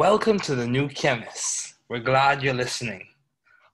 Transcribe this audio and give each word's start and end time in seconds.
Welcome 0.00 0.40
to 0.40 0.54
the 0.54 0.66
New 0.66 0.88
Chemist. 0.88 1.74
We're 1.90 1.98
glad 1.98 2.42
you're 2.42 2.54
listening. 2.54 3.06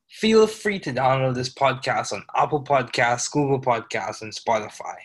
Feel 0.09 0.49
free 0.49 0.81
to 0.81 0.93
download 0.93 1.37
this 1.37 1.55
podcast 1.55 2.13
on 2.13 2.25
Apple 2.35 2.65
Podcasts, 2.65 3.31
Google 3.31 3.61
Podcasts, 3.61 4.23
and 4.23 4.35
Spotify. 4.35 4.97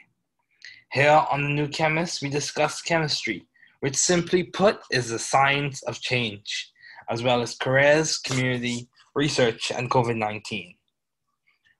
Here 0.91 1.23
on 1.31 1.43
the 1.43 1.49
New 1.49 1.67
Chemist, 1.67 2.23
we 2.23 2.29
discuss 2.29 2.81
chemistry, 2.81 3.45
which 3.81 3.95
simply 3.95 4.45
put 4.45 4.79
is 4.89 5.09
the 5.09 5.19
science 5.19 5.83
of 5.83 6.01
change, 6.01 6.71
as 7.07 7.21
well 7.21 7.43
as 7.43 7.53
careers, 7.53 8.17
community, 8.17 8.89
research, 9.13 9.71
and 9.71 9.91
COVID 9.91 10.17
19. 10.17 10.73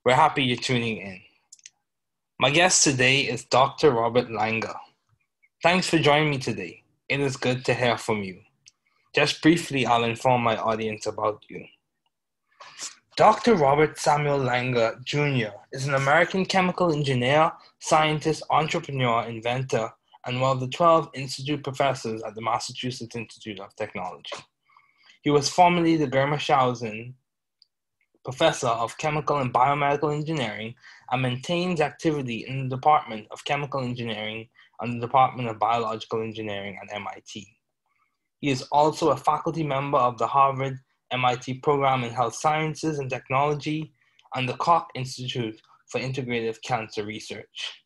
We're 0.06 0.14
happy 0.14 0.44
you're 0.44 0.58
tuning 0.58 0.98
in. 0.98 1.20
My 2.40 2.52
guest 2.52 2.84
today 2.84 3.22
is 3.22 3.46
Dr. 3.46 3.90
Robert 3.90 4.28
Langer. 4.28 4.78
Thanks 5.64 5.90
for 5.90 5.98
joining 5.98 6.30
me 6.30 6.38
today. 6.38 6.84
It 7.10 7.20
is 7.20 7.38
good 7.38 7.66
to 7.66 7.74
hear 7.74 7.98
from 7.98 8.22
you. 8.22 8.40
Just 9.14 9.42
briefly, 9.42 9.86
I'll 9.86 10.06
inform 10.06 10.42
my 10.42 10.56
audience 10.56 11.06
about 11.06 11.44
you. 11.50 11.66
Dr. 13.18 13.56
Robert 13.56 14.00
Samuel 14.00 14.40
Langer 14.40 15.04
Jr. 15.04 15.54
is 15.74 15.86
an 15.86 15.96
American 15.96 16.46
chemical 16.46 16.94
engineer, 16.94 17.52
scientist, 17.80 18.42
entrepreneur, 18.50 19.24
inventor, 19.24 19.92
and 20.26 20.40
one 20.40 20.52
of 20.52 20.62
the 20.62 20.70
12 20.70 21.10
institute 21.14 21.62
professors 21.62 22.24
at 22.24 22.36
the 22.36 22.42
Massachusetts 22.42 23.16
Institute 23.16 23.60
of 23.60 23.76
Technology. 23.76 24.32
He 25.24 25.30
was 25.30 25.50
formerly 25.50 25.98
the 25.98 26.08
Germershausen 26.08 27.14
Professor 28.24 28.68
of 28.68 28.98
Chemical 28.98 29.40
and 29.40 29.54
Biomedical 29.54 30.16
Engineering 30.16 30.74
and 31.12 31.22
maintains 31.22 31.82
activity 31.82 32.46
in 32.48 32.70
the 32.70 32.76
Department 32.76 33.28
of 33.32 33.44
Chemical 33.44 33.82
Engineering 33.82 34.48
and 34.80 34.94
the 34.94 35.06
Department 35.06 35.50
of 35.50 35.60
Biological 35.60 36.22
Engineering 36.22 36.80
at 36.82 36.96
MIT. 36.96 37.58
He 38.42 38.50
is 38.50 38.64
also 38.72 39.12
a 39.12 39.18
faculty 39.18 39.64
member 39.64 40.00
of 40.00 40.18
the 40.18 40.26
Harvard 40.28 40.78
MIT 41.12 41.56
Program 41.60 42.04
in 42.04 42.12
Health 42.12 42.36
Sciences 42.36 42.98
and 42.98 43.10
Technology 43.10 43.94
and 44.36 44.50
the 44.50 44.58
Koch 44.58 44.88
Institute 44.96 45.62
for 45.88 46.02
Integrative 46.02 46.58
Cancer 46.64 47.06
Research. 47.06 47.84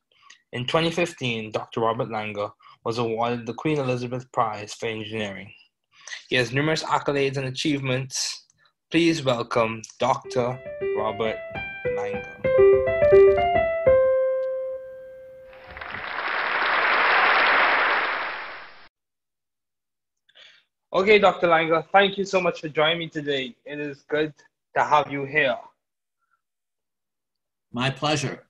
In 0.54 0.66
2015, 0.66 1.52
Dr. 1.52 1.82
Robert 1.82 2.08
Langer 2.08 2.52
was 2.86 2.98
awarded 3.00 3.46
the 3.46 3.54
Queen 3.54 3.80
Elizabeth 3.80 4.32
Prize 4.32 4.74
for 4.74 4.86
Engineering. 4.86 5.52
He 6.30 6.38
has 6.38 6.54
numerous 6.54 6.84
accolades 6.84 7.36
and 7.36 7.48
achievements. 7.48 8.46
Please 8.92 9.24
welcome 9.24 9.82
Dr. 10.00 10.58
Robert 10.98 11.38
Langer. 11.98 13.45
Okay, 20.96 21.20
Dr. 21.20 21.48
Langer, 21.48 21.86
thank 21.92 22.18
you 22.18 22.24
so 22.24 22.40
much 22.40 22.62
for 22.62 22.70
joining 22.70 23.00
me 23.00 23.10
today. 23.10 23.54
It 23.66 23.82
is 23.82 24.06
good 24.08 24.34
to 24.78 24.82
have 24.82 25.12
you 25.12 25.26
here. 25.26 25.58
My 27.74 27.90
pleasure. 27.90 28.46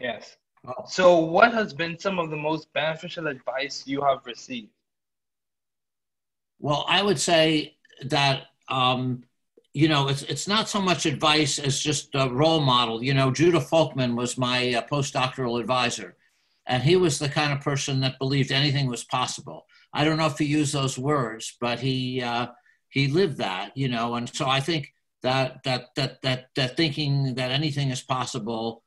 Yes. 0.00 0.38
Oh. 0.66 0.72
So, 0.86 1.18
what 1.18 1.52
has 1.52 1.74
been 1.74 1.98
some 1.98 2.18
of 2.18 2.30
the 2.30 2.38
most 2.38 2.72
beneficial 2.72 3.26
advice 3.26 3.86
you 3.86 4.00
have 4.00 4.24
received? 4.24 4.70
Well, 6.58 6.86
I 6.88 7.02
would 7.02 7.20
say 7.20 7.76
that 8.06 8.44
um, 8.68 9.22
you 9.74 9.88
know 9.88 10.08
it's 10.08 10.22
it's 10.22 10.48
not 10.48 10.70
so 10.70 10.80
much 10.80 11.04
advice 11.04 11.58
as 11.58 11.78
just 11.78 12.14
a 12.14 12.30
role 12.30 12.62
model. 12.62 13.04
You 13.04 13.12
know, 13.12 13.30
Judah 13.30 13.60
Folkman 13.60 14.16
was 14.16 14.38
my 14.38 14.72
uh, 14.72 14.86
postdoctoral 14.90 15.60
advisor, 15.60 16.16
and 16.66 16.82
he 16.82 16.96
was 16.96 17.18
the 17.18 17.28
kind 17.28 17.52
of 17.52 17.60
person 17.60 18.00
that 18.00 18.18
believed 18.18 18.52
anything 18.52 18.88
was 18.88 19.04
possible. 19.04 19.66
I 19.92 20.04
don't 20.04 20.16
know 20.16 20.26
if 20.26 20.38
he 20.38 20.44
used 20.44 20.72
those 20.72 20.98
words, 20.98 21.56
but 21.60 21.80
he 21.80 22.22
uh, 22.22 22.48
he 22.88 23.08
lived 23.08 23.38
that, 23.38 23.76
you 23.76 23.88
know. 23.88 24.14
And 24.14 24.32
so 24.34 24.48
I 24.48 24.60
think 24.60 24.92
that 25.22 25.62
that 25.64 25.88
that 25.96 26.22
that 26.22 26.46
that 26.56 26.76
thinking 26.76 27.34
that 27.34 27.50
anything 27.50 27.90
is 27.90 28.00
possible, 28.00 28.82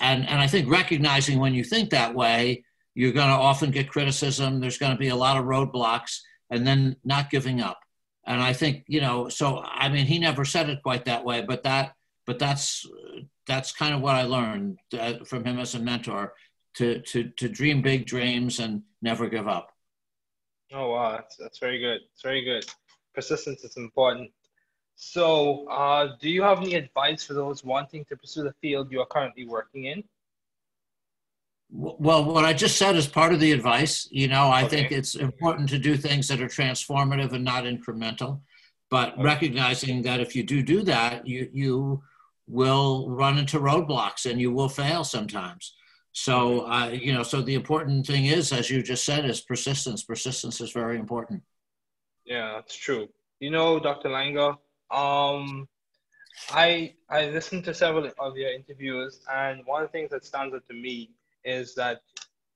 and 0.00 0.26
and 0.28 0.40
I 0.40 0.46
think 0.46 0.70
recognizing 0.70 1.38
when 1.38 1.54
you 1.54 1.64
think 1.64 1.90
that 1.90 2.14
way, 2.14 2.64
you're 2.94 3.12
going 3.12 3.28
to 3.28 3.34
often 3.34 3.70
get 3.70 3.90
criticism. 3.90 4.60
There's 4.60 4.78
going 4.78 4.92
to 4.92 4.98
be 4.98 5.08
a 5.08 5.16
lot 5.16 5.36
of 5.36 5.44
roadblocks, 5.44 6.20
and 6.50 6.66
then 6.66 6.96
not 7.04 7.30
giving 7.30 7.60
up. 7.60 7.80
And 8.26 8.40
I 8.40 8.52
think 8.52 8.84
you 8.86 9.00
know. 9.00 9.28
So 9.28 9.62
I 9.62 9.88
mean, 9.88 10.06
he 10.06 10.18
never 10.18 10.44
said 10.44 10.70
it 10.70 10.82
quite 10.82 11.04
that 11.04 11.24
way, 11.24 11.42
but 11.42 11.64
that 11.64 11.92
but 12.26 12.38
that's 12.38 12.86
that's 13.46 13.72
kind 13.72 13.94
of 13.94 14.00
what 14.00 14.16
I 14.16 14.22
learned 14.22 14.78
uh, 14.98 15.24
from 15.24 15.44
him 15.44 15.58
as 15.58 15.74
a 15.74 15.78
mentor 15.78 16.32
to 16.76 17.00
to 17.00 17.30
to 17.30 17.48
dream 17.48 17.82
big 17.82 18.06
dreams 18.06 18.60
and 18.60 18.82
never 19.02 19.28
give 19.28 19.48
up. 19.48 19.72
Oh 20.72 20.90
wow, 20.90 21.12
that's, 21.12 21.36
that's 21.36 21.58
very 21.58 21.78
good. 21.78 22.00
It's 22.12 22.22
very 22.22 22.44
good. 22.44 22.64
Persistence 23.14 23.64
is 23.64 23.76
important. 23.76 24.30
So, 24.96 25.68
uh, 25.68 26.16
do 26.20 26.30
you 26.30 26.42
have 26.42 26.58
any 26.58 26.74
advice 26.74 27.24
for 27.24 27.34
those 27.34 27.62
wanting 27.62 28.04
to 28.06 28.16
pursue 28.16 28.42
the 28.42 28.54
field 28.62 28.90
you 28.90 29.00
are 29.00 29.06
currently 29.06 29.46
working 29.46 29.84
in? 29.84 30.02
Well, 31.70 32.24
what 32.24 32.44
I 32.44 32.52
just 32.52 32.78
said 32.78 32.96
is 32.96 33.06
part 33.06 33.32
of 33.32 33.40
the 33.40 33.52
advice. 33.52 34.08
You 34.10 34.28
know, 34.28 34.44
I 34.44 34.64
okay. 34.64 34.76
think 34.76 34.92
it's 34.92 35.14
important 35.16 35.68
to 35.70 35.78
do 35.78 35.96
things 35.96 36.28
that 36.28 36.40
are 36.40 36.46
transformative 36.46 37.32
and 37.32 37.44
not 37.44 37.64
incremental, 37.64 38.40
but 38.88 39.14
okay. 39.14 39.22
recognizing 39.22 40.02
that 40.02 40.20
if 40.20 40.34
you 40.34 40.42
do 40.42 40.62
do 40.62 40.82
that, 40.82 41.26
you 41.26 41.48
you 41.52 42.02
will 42.46 43.10
run 43.10 43.38
into 43.38 43.58
roadblocks 43.58 44.30
and 44.30 44.40
you 44.40 44.52
will 44.52 44.68
fail 44.68 45.04
sometimes. 45.04 45.74
So, 46.16 46.66
uh, 46.66 46.88
you 46.88 47.12
know, 47.12 47.22
so 47.22 47.42
the 47.42 47.52
important 47.52 48.06
thing 48.06 48.24
is, 48.24 48.50
as 48.50 48.70
you 48.70 48.82
just 48.82 49.04
said, 49.04 49.26
is 49.26 49.42
persistence. 49.42 50.02
Persistence 50.02 50.62
is 50.62 50.72
very 50.72 50.98
important. 50.98 51.42
Yeah, 52.24 52.54
that's 52.54 52.74
true. 52.74 53.08
You 53.38 53.50
know, 53.50 53.78
Dr. 53.78 54.08
Langer, 54.08 54.56
um, 54.90 55.68
I 56.48 56.94
I 57.10 57.26
listened 57.26 57.64
to 57.64 57.74
several 57.74 58.10
of 58.18 58.34
your 58.34 58.50
interviews, 58.50 59.20
and 59.30 59.60
one 59.66 59.82
of 59.82 59.88
the 59.88 59.92
things 59.92 60.10
that 60.10 60.24
stands 60.24 60.54
out 60.54 60.66
to 60.68 60.74
me 60.74 61.10
is 61.44 61.74
that 61.74 62.00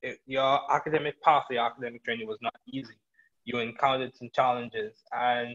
it, 0.00 0.20
your 0.24 0.58
academic 0.72 1.20
path, 1.20 1.44
your 1.50 1.66
academic 1.66 2.02
journey 2.06 2.24
was 2.24 2.38
not 2.40 2.56
easy. 2.66 2.98
You 3.44 3.58
encountered 3.58 4.16
some 4.16 4.30
challenges, 4.34 5.02
and 5.12 5.54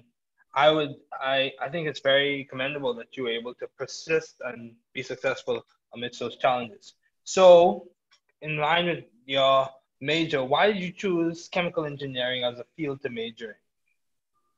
I 0.53 0.69
would 0.69 0.93
I 1.19 1.53
I 1.59 1.69
think 1.69 1.87
it's 1.87 2.01
very 2.01 2.45
commendable 2.51 2.93
that 2.99 3.17
you 3.17 3.23
were 3.23 3.35
able 3.41 3.55
to 3.55 3.67
persist 3.79 4.35
and 4.45 4.75
be 4.93 5.01
successful 5.01 5.65
amidst 5.95 6.19
those 6.19 6.37
challenges. 6.37 6.93
So, 7.23 7.87
in 8.41 8.57
line 8.57 8.85
with 8.85 9.05
your 9.25 9.69
major, 10.01 10.43
why 10.43 10.71
did 10.71 10.81
you 10.81 10.91
choose 10.91 11.47
chemical 11.47 11.85
engineering 11.85 12.43
as 12.43 12.59
a 12.59 12.65
field 12.75 13.01
to 13.03 13.09
major 13.09 13.51
in? 13.51 13.55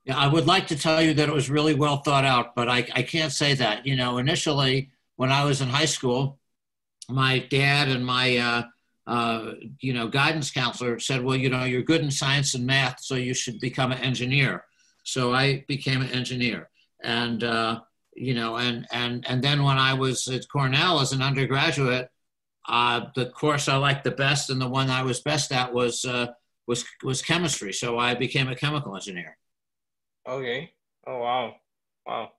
Yeah, 0.04 0.16
I 0.16 0.26
would 0.26 0.46
like 0.46 0.66
to 0.68 0.78
tell 0.78 1.02
you 1.02 1.12
that 1.14 1.28
it 1.28 1.34
was 1.34 1.50
really 1.50 1.74
well 1.74 1.98
thought 1.98 2.24
out, 2.24 2.54
but 2.54 2.68
I, 2.68 2.86
I 2.94 3.02
can't 3.02 3.32
say 3.32 3.54
that. 3.54 3.86
You 3.86 3.96
know, 3.96 4.18
initially 4.18 4.90
when 5.16 5.30
I 5.30 5.44
was 5.44 5.60
in 5.60 5.68
high 5.68 5.84
school, 5.84 6.38
my 7.08 7.40
dad 7.40 7.88
and 7.88 8.06
my 8.06 8.36
uh, 8.36 8.62
uh, 9.06 9.52
you 9.80 9.92
know 9.92 10.08
guidance 10.08 10.50
counselor 10.50 10.98
said, 10.98 11.22
"Well, 11.22 11.36
you 11.36 11.50
know, 11.50 11.64
you're 11.64 11.82
good 11.82 12.00
in 12.00 12.10
science 12.10 12.54
and 12.54 12.66
math, 12.66 13.00
so 13.00 13.16
you 13.16 13.34
should 13.34 13.60
become 13.60 13.92
an 13.92 13.98
engineer." 13.98 14.64
So 15.04 15.32
I 15.32 15.64
became 15.68 16.00
an 16.00 16.10
engineer, 16.10 16.70
and 17.02 17.44
uh, 17.44 17.80
you 18.14 18.34
know, 18.34 18.56
and 18.56 18.86
and 18.92 19.26
and 19.28 19.42
then 19.42 19.62
when 19.62 19.78
I 19.78 19.94
was 19.94 20.26
at 20.28 20.48
Cornell 20.48 21.00
as 21.00 21.12
an 21.12 21.22
undergraduate, 21.22 22.10
uh, 22.68 23.06
the 23.14 23.26
course 23.30 23.68
I 23.68 23.76
liked 23.76 24.04
the 24.04 24.10
best 24.10 24.50
and 24.50 24.60
the 24.60 24.68
one 24.68 24.90
I 24.90 25.02
was 25.02 25.20
best 25.20 25.52
at 25.52 25.72
was 25.72 26.04
uh, 26.04 26.28
was 26.66 26.84
was 27.02 27.22
chemistry. 27.22 27.72
So 27.72 27.98
I 27.98 28.14
became 28.14 28.48
a 28.48 28.54
chemical 28.54 28.94
engineer. 28.94 29.36
Okay. 30.26 30.72
Oh 31.06 31.18
wow, 31.18 31.54
wow. 32.06 32.32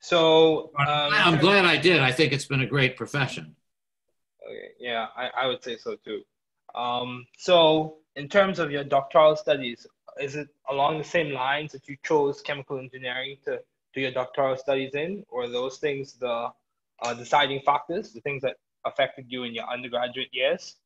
So 0.00 0.72
um, 0.78 0.86
I'm 0.88 1.38
glad 1.38 1.64
I 1.64 1.78
did. 1.78 2.00
I 2.00 2.12
think 2.12 2.32
it's 2.32 2.44
been 2.44 2.60
a 2.60 2.66
great 2.66 2.96
profession. 2.96 3.56
Okay. 4.46 4.72
Yeah, 4.78 5.06
I, 5.16 5.30
I 5.42 5.46
would 5.46 5.62
say 5.62 5.76
so 5.76 5.96
too. 6.04 6.22
Um, 6.74 7.26
so 7.38 7.98
in 8.16 8.28
terms 8.28 8.58
of 8.58 8.70
your 8.70 8.84
doctoral 8.84 9.36
studies, 9.36 9.86
is 10.20 10.36
it 10.36 10.48
along 10.68 10.98
the 10.98 11.04
same 11.04 11.32
lines 11.32 11.72
that 11.72 11.88
you 11.88 11.96
chose 12.02 12.42
chemical 12.42 12.78
engineering 12.78 13.36
to 13.46 13.60
do 13.94 14.00
your 14.02 14.10
doctoral 14.10 14.56
studies 14.56 14.94
in, 14.94 15.24
or 15.30 15.48
those 15.48 15.78
things 15.78 16.14
the 16.14 16.48
uh, 17.02 17.14
deciding 17.14 17.60
factors, 17.60 18.12
the 18.12 18.20
things 18.20 18.42
that 18.42 18.56
affected 18.84 19.26
you 19.28 19.44
in 19.44 19.54
your 19.54 19.64
undergraduate 19.68 20.28
years? 20.32 20.76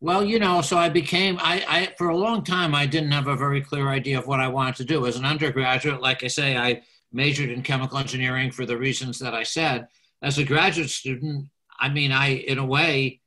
Well, 0.00 0.24
you 0.24 0.40
know, 0.40 0.62
so 0.62 0.76
I 0.78 0.88
became, 0.88 1.38
I, 1.40 1.64
I, 1.68 1.94
for 1.96 2.08
a 2.08 2.16
long 2.16 2.42
time, 2.42 2.74
I 2.74 2.86
didn't 2.86 3.12
have 3.12 3.28
a 3.28 3.36
very 3.36 3.60
clear 3.60 3.88
idea 3.88 4.18
of 4.18 4.26
what 4.26 4.40
I 4.40 4.48
wanted 4.48 4.74
to 4.76 4.84
do. 4.84 5.06
As 5.06 5.16
an 5.16 5.24
undergraduate, 5.24 6.00
like 6.00 6.24
I 6.24 6.26
say, 6.26 6.56
I 6.56 6.82
majored 7.12 7.50
in 7.50 7.62
chemical 7.62 7.98
engineering 7.98 8.50
for 8.50 8.66
the 8.66 8.76
reasons 8.76 9.20
that 9.20 9.32
I 9.32 9.44
said. 9.44 9.86
As 10.20 10.38
a 10.38 10.44
graduate 10.44 10.90
student, 10.90 11.48
I 11.78 11.88
mean, 11.88 12.10
I, 12.10 12.30
in 12.30 12.58
a 12.58 12.66
way, 12.66 13.20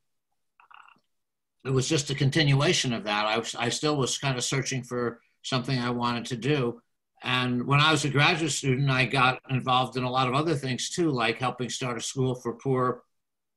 it 1.63 1.69
was 1.69 1.87
just 1.87 2.09
a 2.09 2.15
continuation 2.15 2.91
of 2.91 3.05
that. 3.05 3.25
I, 3.25 3.37
was, 3.37 3.55
I 3.55 3.69
still 3.69 3.95
was 3.95 4.17
kind 4.17 4.37
of 4.37 4.43
searching 4.43 4.83
for 4.83 5.21
something 5.43 5.79
I 5.79 5.91
wanted 5.91 6.25
to 6.25 6.35
do. 6.35 6.81
And 7.23 7.65
when 7.65 7.79
I 7.79 7.91
was 7.91 8.05
a 8.05 8.09
graduate 8.09 8.51
student, 8.51 8.89
I 8.89 9.05
got 9.05 9.39
involved 9.49 9.97
in 9.97 10.03
a 10.03 10.11
lot 10.11 10.27
of 10.27 10.33
other 10.33 10.55
things 10.55 10.89
too, 10.89 11.09
like 11.09 11.39
helping 11.39 11.69
start 11.69 11.97
a 11.97 12.01
school 12.01 12.35
for 12.35 12.53
poor 12.53 13.03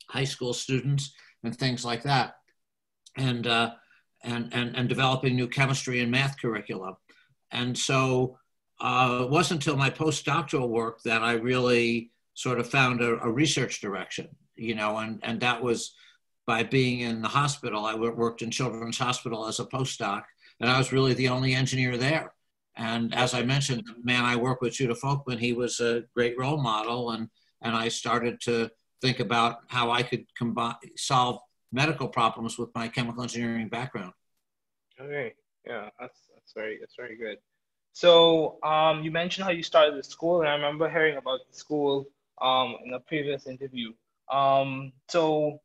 high 0.09 0.25
school 0.25 0.53
students 0.53 1.15
and 1.45 1.57
things 1.57 1.85
like 1.85 2.03
that, 2.03 2.35
and 3.17 3.47
uh, 3.47 3.71
and, 4.23 4.53
and 4.53 4.77
and 4.77 4.89
developing 4.89 5.37
new 5.37 5.49
chemistry 5.49 6.01
and 6.01 6.11
math 6.11 6.41
curricula. 6.41 6.97
and 7.51 7.77
so 7.77 8.39
uh, 8.81 9.23
it 9.25 9.31
wasn't 9.31 9.61
until 9.61 9.77
my 9.77 9.91
postdoctoral 9.91 10.69
work 10.69 11.03
that 11.03 11.23
I 11.23 11.33
really 11.33 12.11
sort 12.35 12.61
of 12.61 12.71
found 12.71 13.01
a, 13.01 13.19
a, 13.25 13.31
research 13.31 13.81
direction, 13.81 14.29
you 14.55 14.77
know, 14.77 14.99
and, 14.99 15.19
and 15.25 15.41
that 15.41 15.61
was 15.61 15.95
by 16.47 16.63
being 16.63 17.01
in 17.01 17.21
the 17.21 17.29
hospital. 17.29 17.85
I 17.85 17.95
worked 17.97 18.43
in 18.43 18.51
Children's 18.51 18.99
Hospital 18.99 19.47
as 19.47 19.59
a 19.59 19.65
postdoc, 19.65 20.23
and 20.61 20.71
I 20.71 20.79
was 20.79 20.93
really 20.93 21.15
the 21.15 21.29
only 21.29 21.55
engineer 21.55 21.97
there. 21.97 22.33
And 22.77 23.13
as 23.15 23.35
I 23.35 23.43
mentioned, 23.43 23.83
the 23.85 23.95
man 24.05 24.25
I 24.25 24.37
work 24.37 24.61
with, 24.61 24.75
Judah 24.75 24.95
Folkman, 24.95 25.41
he 25.41 25.53
was 25.53 25.81
a 25.81 26.05
great 26.15 26.39
role 26.39 26.59
model, 26.59 27.11
and 27.11 27.29
and 27.61 27.75
I 27.75 27.89
started 27.89 28.41
to 28.43 28.71
think 29.01 29.21
about 29.21 29.61
how 29.69 29.91
I 29.91 30.03
could 30.03 30.27
combine 30.37 30.75
solve 30.97 31.41
medical 31.73 32.09
problems 32.09 32.59
with 32.59 32.71
my 32.75 32.89
chemical 32.89 33.23
engineering 33.23 33.69
background. 33.69 34.13
Okay, 35.01 35.35
yeah, 35.67 35.91
that's 36.01 36.19
that's 36.35 36.53
very 36.55 36.79
that's 36.81 36.97
very 36.97 37.17
good. 37.17 37.39
So 37.93 38.59
um, 38.63 39.03
you 39.03 39.11
mentioned 39.11 39.45
how 39.45 39.51
you 39.51 39.63
started 39.63 39.97
the 39.99 40.03
school, 40.03 40.41
and 40.41 40.49
I 40.49 40.55
remember 40.55 40.89
hearing 40.89 41.17
about 41.17 41.41
the 41.51 41.57
school 41.57 42.07
um, 42.41 42.77
in 42.85 42.95
a 42.95 43.01
previous 43.01 43.47
interview. 43.47 43.93
Um, 44.31 44.93
so 45.09 45.61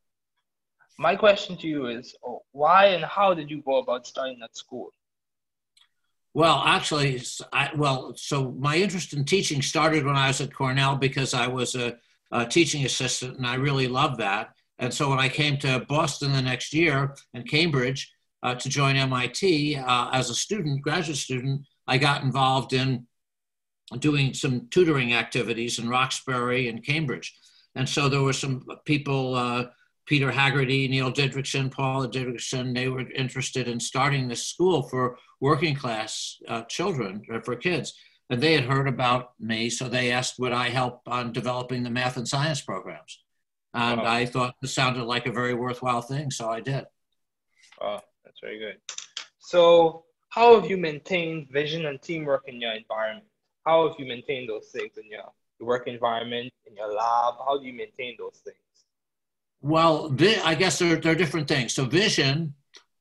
my 0.97 1.15
question 1.15 1.57
to 1.57 1.67
you 1.67 1.87
is, 1.87 2.15
why 2.51 2.87
and 2.87 3.03
how 3.03 3.33
did 3.33 3.49
you 3.49 3.61
go 3.61 3.77
about 3.77 4.07
starting 4.07 4.39
that 4.39 4.55
school? 4.55 4.91
Well, 6.33 6.63
actually, 6.65 7.21
I, 7.51 7.69
well, 7.75 8.13
so 8.15 8.51
my 8.57 8.77
interest 8.77 9.13
in 9.13 9.25
teaching 9.25 9.61
started 9.61 10.03
when 10.03 10.15
I 10.15 10.27
was 10.27 10.41
at 10.41 10.53
Cornell 10.53 10.95
because 10.95 11.35
I 11.35 11.47
was 11.47 11.75
a, 11.75 11.97
a 12.33 12.45
teaching 12.45 12.83
assistant, 12.83 13.37
and 13.37 13.45
I 13.45 13.55
really 13.55 13.87
loved 13.87 14.19
that. 14.19 14.49
And 14.79 14.93
so 14.93 15.09
when 15.09 15.19
I 15.19 15.29
came 15.29 15.57
to 15.59 15.85
Boston 15.87 16.33
the 16.33 16.41
next 16.41 16.73
year 16.73 17.15
and 17.33 17.47
Cambridge 17.47 18.11
uh, 18.41 18.55
to 18.55 18.69
join 18.69 18.95
MIT 18.95 19.77
uh, 19.77 20.09
as 20.11 20.29
a 20.29 20.35
student, 20.35 20.81
graduate 20.81 21.17
student, 21.17 21.61
I 21.87 21.97
got 21.97 22.23
involved 22.23 22.73
in 22.73 23.07
doing 23.99 24.33
some 24.33 24.67
tutoring 24.71 25.13
activities 25.13 25.77
in 25.77 25.87
Roxbury 25.87 26.67
and 26.69 26.83
Cambridge. 26.83 27.37
And 27.75 27.87
so 27.87 28.09
there 28.09 28.21
were 28.21 28.33
some 28.33 28.65
people, 28.85 29.35
uh, 29.35 29.65
Peter 30.05 30.31
Haggerty, 30.31 30.87
Neil 30.87 31.11
Didrikson, 31.11 31.71
Paula 31.71 32.09
Didrikson, 32.09 32.73
they 32.73 32.89
were 32.89 33.09
interested 33.11 33.67
in 33.67 33.79
starting 33.79 34.27
this 34.27 34.47
school 34.47 34.83
for 34.83 35.17
working 35.39 35.75
class 35.75 36.37
uh, 36.47 36.63
children, 36.63 37.21
uh, 37.33 37.39
for 37.41 37.55
kids. 37.55 37.93
And 38.29 38.41
they 38.41 38.53
had 38.53 38.65
heard 38.65 38.87
about 38.87 39.33
me, 39.39 39.69
so 39.69 39.87
they 39.87 40.11
asked 40.11 40.39
would 40.39 40.53
I 40.53 40.69
help 40.69 41.01
on 41.07 41.33
developing 41.33 41.83
the 41.83 41.89
math 41.89 42.17
and 42.17 42.27
science 42.27 42.61
programs. 42.61 43.19
And 43.73 44.01
wow. 44.01 44.07
I 44.07 44.25
thought 44.25 44.55
this 44.61 44.73
sounded 44.73 45.03
like 45.03 45.25
a 45.25 45.31
very 45.31 45.53
worthwhile 45.53 46.01
thing, 46.01 46.31
so 46.31 46.49
I 46.49 46.59
did. 46.59 46.85
Oh, 47.81 47.99
that's 48.23 48.39
very 48.39 48.59
good. 48.59 48.77
So 49.39 50.05
how 50.29 50.59
have 50.59 50.69
you 50.69 50.77
maintained 50.77 51.49
vision 51.51 51.85
and 51.85 52.01
teamwork 52.01 52.43
in 52.47 52.61
your 52.61 52.73
environment? 52.73 53.27
How 53.65 53.87
have 53.87 53.99
you 53.99 54.05
maintained 54.05 54.49
those 54.49 54.69
things 54.69 54.97
in 54.97 55.09
your, 55.09 55.23
your 55.59 55.67
work 55.67 55.87
environment, 55.87 56.51
in 56.65 56.75
your 56.75 56.93
lab? 56.93 57.35
How 57.45 57.59
do 57.59 57.65
you 57.65 57.73
maintain 57.73 58.15
those 58.17 58.41
things? 58.43 58.57
Well, 59.61 60.15
I 60.43 60.55
guess 60.55 60.79
there, 60.79 60.95
there 60.97 61.13
are 61.13 61.15
different 61.15 61.47
things. 61.47 61.73
So 61.73 61.85
vision, 61.85 62.53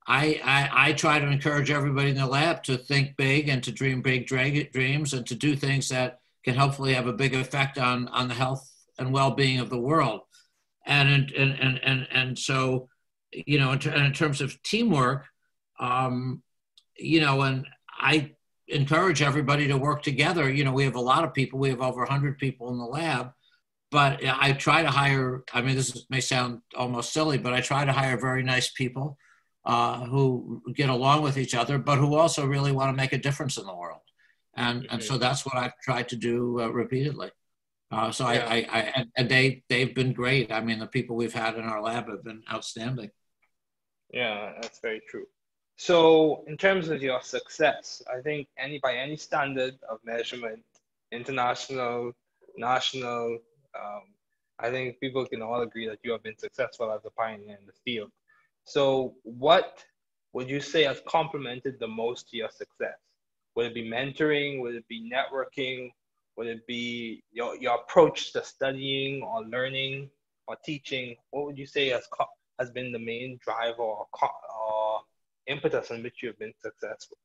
I, 0.07 0.41
I, 0.45 0.89
I 0.89 0.93
try 0.93 1.19
to 1.19 1.27
encourage 1.27 1.71
everybody 1.71 2.11
in 2.11 2.17
the 2.17 2.27
lab 2.27 2.63
to 2.65 2.77
think 2.77 3.17
big 3.17 3.49
and 3.49 3.63
to 3.63 3.73
dream 3.73 4.03
big 4.03 4.27
dreams 4.27 5.13
and 5.13 5.27
to 5.27 5.35
do 5.35 5.55
things 5.55 5.89
that 5.91 6.19
can 6.45 6.57
hopefully 6.57 6.95
have 6.95 7.07
a 7.07 7.13
big 7.13 7.35
effect 7.35 7.79
on, 7.79 8.09
on 8.09 8.29
the 8.29 8.35
health 8.35 8.69
and 8.99 9.13
well-being 9.13 9.61
of 9.61 9.71
the 9.71 9.79
world. 9.79 10.23
And, 10.87 11.31
and, 11.33 11.53
and, 11.53 11.81
and, 11.85 12.09
and 12.11 12.39
so, 12.39 12.89
you 13.31 13.59
know, 13.59 13.73
in, 13.73 13.79
ter- 13.79 13.95
in 13.95 14.13
terms 14.13 14.41
of 14.41 14.61
teamwork, 14.63 15.25
um, 15.79 16.43
you 16.97 17.21
know, 17.21 17.43
and 17.43 17.67
I 17.97 18.33
encourage 18.67 19.23
everybody 19.23 19.69
to 19.69 19.77
work 19.77 20.03
together. 20.03 20.51
You 20.51 20.65
know, 20.65 20.73
we 20.73 20.85
have 20.85 20.97
a 20.97 21.01
lot 21.01 21.23
of 21.23 21.33
people, 21.33 21.61
we 21.61 21.71
have 21.71 21.81
over 21.81 22.01
100 22.01 22.39
people 22.39 22.71
in 22.71 22.79
the 22.79 22.85
lab, 22.85 23.31
but 23.93 24.21
I 24.25 24.53
try 24.53 24.83
to 24.83 24.91
hire, 24.91 25.45
I 25.53 25.63
mean, 25.63 25.77
this 25.77 26.07
may 26.11 26.21
sound 26.21 26.63
almost 26.77 27.13
silly, 27.13 27.39
but 27.39 27.53
I 27.53 27.61
try 27.61 27.85
to 27.85 27.93
hire 27.93 28.19
very 28.19 28.43
nice 28.43 28.71
people 28.71 29.17
uh, 29.65 30.05
who 30.07 30.63
get 30.75 30.89
along 30.89 31.23
with 31.23 31.39
each 31.39 31.55
other, 31.55 31.79
but 31.79 31.99
who 31.99 32.15
also 32.15 32.47
really 32.47 32.73
want 32.73 32.89
to 32.89 32.97
make 32.97 33.13
a 33.13 33.19
difference 33.19 33.59
in 33.59 33.67
the 33.67 33.75
world. 33.75 34.01
And, 34.55 34.87
and 34.91 35.03
so 35.03 35.17
that's 35.17 35.47
what 35.47 35.57
I've 35.57 35.79
tried 35.83 36.09
to 36.11 36.17
do 36.17 36.61
uh, 36.61 36.69
repeatedly. 36.69 37.31
Uh, 37.91 38.11
so 38.11 38.31
yeah. 38.31 38.47
I, 38.49 38.55
I, 38.55 38.81
I, 38.81 39.07
and 39.17 39.29
they, 39.29 39.63
they've 39.69 39.95
been 39.95 40.13
great. 40.13 40.51
I 40.53 40.61
mean, 40.61 40.79
the 40.79 40.87
people 40.87 41.17
we've 41.17 41.33
had 41.33 41.57
in 41.57 41.65
our 41.65 41.81
lab 41.83 42.09
have 42.09 42.25
been 42.25 42.43
outstanding. 42.53 43.11
Yeah, 44.13 44.53
that's 44.61 44.81
very 44.81 45.01
true. 45.09 45.27
So, 45.77 46.45
in 46.47 46.57
terms 46.57 46.91
of 46.91 47.03
your 47.03 47.23
success, 47.23 48.03
I 48.07 48.21
think 48.21 48.47
any 48.59 48.79
by 48.79 48.95
any 48.95 49.17
standard 49.17 49.75
of 49.89 49.99
measurement, 50.05 50.63
international, 51.11 52.13
national, 52.57 53.39
um, 53.75 54.03
I 54.59 54.71
think 54.71 55.01
people 55.01 55.27
can 55.27 55.43
all 55.43 55.63
agree 55.63 55.89
that 55.89 55.99
you 56.05 56.13
have 56.13 56.23
been 56.23 56.39
successful 56.39 56.93
as 56.93 57.01
a 57.05 57.11
pioneer 57.11 57.57
in 57.59 57.67
the 57.67 57.73
field. 57.85 58.11
So, 58.65 59.15
what 59.23 59.85
would 60.33 60.49
you 60.49 60.61
say 60.61 60.85
has 60.85 61.03
complemented 61.07 61.79
the 61.79 61.89
most 61.89 62.31
to 62.31 62.37
your 62.37 62.51
success? 62.51 62.97
Would 63.55 63.67
it 63.67 63.75
be 63.75 63.89
mentoring? 63.89 64.61
Would 64.61 64.75
it 64.75 64.89
be 64.89 65.11
networking? 65.11 65.91
Would 66.37 66.47
it 66.47 66.67
be 66.67 67.23
your, 67.33 67.57
your 67.57 67.75
approach 67.75 68.33
to 68.33 68.43
studying 68.43 69.23
or 69.23 69.45
learning 69.45 70.09
or 70.47 70.57
teaching? 70.65 71.17
What 71.31 71.45
would 71.45 71.59
you 71.59 71.67
say 71.67 71.89
has, 71.89 72.05
has 72.59 72.71
been 72.71 72.93
the 72.93 72.99
main 72.99 73.39
driver 73.43 73.83
or, 73.83 74.07
or 74.23 75.01
impetus 75.47 75.91
in 75.91 76.03
which 76.03 76.23
you 76.23 76.29
have 76.29 76.39
been 76.39 76.55
successful? 76.63 77.19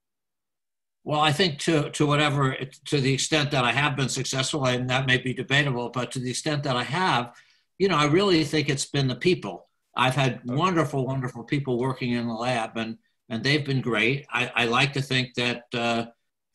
Well, 1.03 1.21
I 1.21 1.31
think 1.31 1.59
to 1.59 1.89
to 1.91 2.05
whatever 2.05 2.53
to 2.85 2.99
the 2.99 3.13
extent 3.13 3.51
that 3.51 3.63
I 3.63 3.71
have 3.71 3.95
been 3.95 4.09
successful, 4.09 4.65
and 4.65 4.89
that 4.89 5.07
may 5.07 5.17
be 5.17 5.33
debatable, 5.33 5.89
but 5.89 6.11
to 6.11 6.19
the 6.19 6.29
extent 6.29 6.63
that 6.63 6.75
I 6.75 6.83
have, 6.83 7.33
you 7.79 7.87
know, 7.87 7.95
I 7.95 8.07
really 8.07 8.43
think 8.43 8.67
it's 8.67 8.87
been 8.87 9.07
the 9.07 9.15
people. 9.15 9.66
I've 9.97 10.15
had 10.15 10.41
wonderful, 10.45 11.05
wonderful 11.05 11.43
people 11.43 11.79
working 11.79 12.11
in 12.11 12.27
the 12.27 12.33
lab, 12.33 12.77
and 12.77 12.97
and 13.29 13.43
they've 13.43 13.65
been 13.65 13.81
great. 13.81 14.25
I, 14.31 14.51
I 14.55 14.65
like 14.65 14.93
to 14.93 15.01
think 15.01 15.33
that 15.33 15.63
uh, 15.73 16.05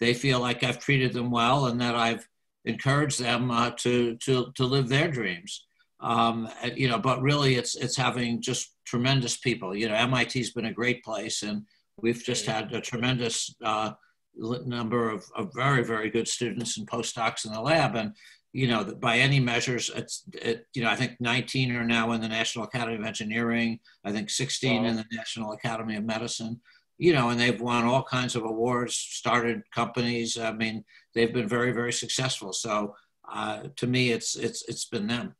they 0.00 0.14
feel 0.14 0.40
like 0.40 0.64
I've 0.64 0.78
treated 0.78 1.12
them 1.12 1.30
well, 1.30 1.66
and 1.66 1.80
that 1.80 1.96
I've 1.96 2.26
encouraged 2.64 3.20
them 3.20 3.50
uh, 3.50 3.72
to 3.78 4.16
to 4.16 4.52
to 4.54 4.64
live 4.64 4.88
their 4.88 5.10
dreams. 5.10 5.66
Um, 6.00 6.48
you 6.74 6.88
know, 6.88 6.98
but 6.98 7.20
really, 7.20 7.56
it's 7.56 7.74
it's 7.74 7.96
having 7.96 8.40
just 8.40 8.74
tremendous 8.86 9.36
people. 9.36 9.74
You 9.76 9.88
know, 9.88 10.06
MIT's 10.06 10.52
been 10.52 10.66
a 10.66 10.72
great 10.72 11.02
place, 11.04 11.42
and 11.42 11.66
we've 11.96 12.22
just 12.22 12.46
had 12.46 12.72
a 12.72 12.80
tremendous 12.80 13.54
uh, 13.64 13.92
number 14.34 15.10
of, 15.10 15.24
of, 15.36 15.52
very, 15.54 15.84
very 15.84 16.10
good 16.10 16.26
students 16.26 16.78
and 16.78 16.88
postdocs 16.88 17.44
in 17.44 17.52
the 17.52 17.60
lab. 17.60 17.96
And, 17.96 18.14
you 18.52 18.68
know, 18.68 18.84
by 18.84 19.18
any 19.18 19.40
measures, 19.40 19.90
it's, 19.94 20.24
it, 20.34 20.66
you 20.74 20.82
know, 20.82 20.90
I 20.90 20.96
think 20.96 21.20
19 21.20 21.74
are 21.74 21.84
now 21.84 22.12
in 22.12 22.20
the 22.20 22.28
National 22.28 22.64
Academy 22.64 22.96
of 22.96 23.04
Engineering, 23.04 23.80
I 24.04 24.12
think 24.12 24.30
16 24.30 24.82
wow. 24.82 24.88
in 24.88 24.96
the 24.96 25.06
National 25.12 25.52
Academy 25.52 25.96
of 25.96 26.04
Medicine, 26.04 26.60
you 26.98 27.12
know, 27.12 27.30
and 27.30 27.40
they've 27.40 27.60
won 27.60 27.84
all 27.84 28.02
kinds 28.02 28.36
of 28.36 28.44
awards, 28.44 28.94
started 28.94 29.62
companies. 29.74 30.38
I 30.38 30.52
mean, 30.52 30.84
they've 31.14 31.32
been 31.32 31.48
very, 31.48 31.72
very 31.72 31.92
successful. 31.92 32.52
So 32.52 32.94
uh, 33.30 33.64
to 33.76 33.86
me, 33.86 34.12
it's, 34.12 34.36
it's, 34.36 34.68
it's 34.68 34.84
been 34.84 35.06
them. 35.06 35.34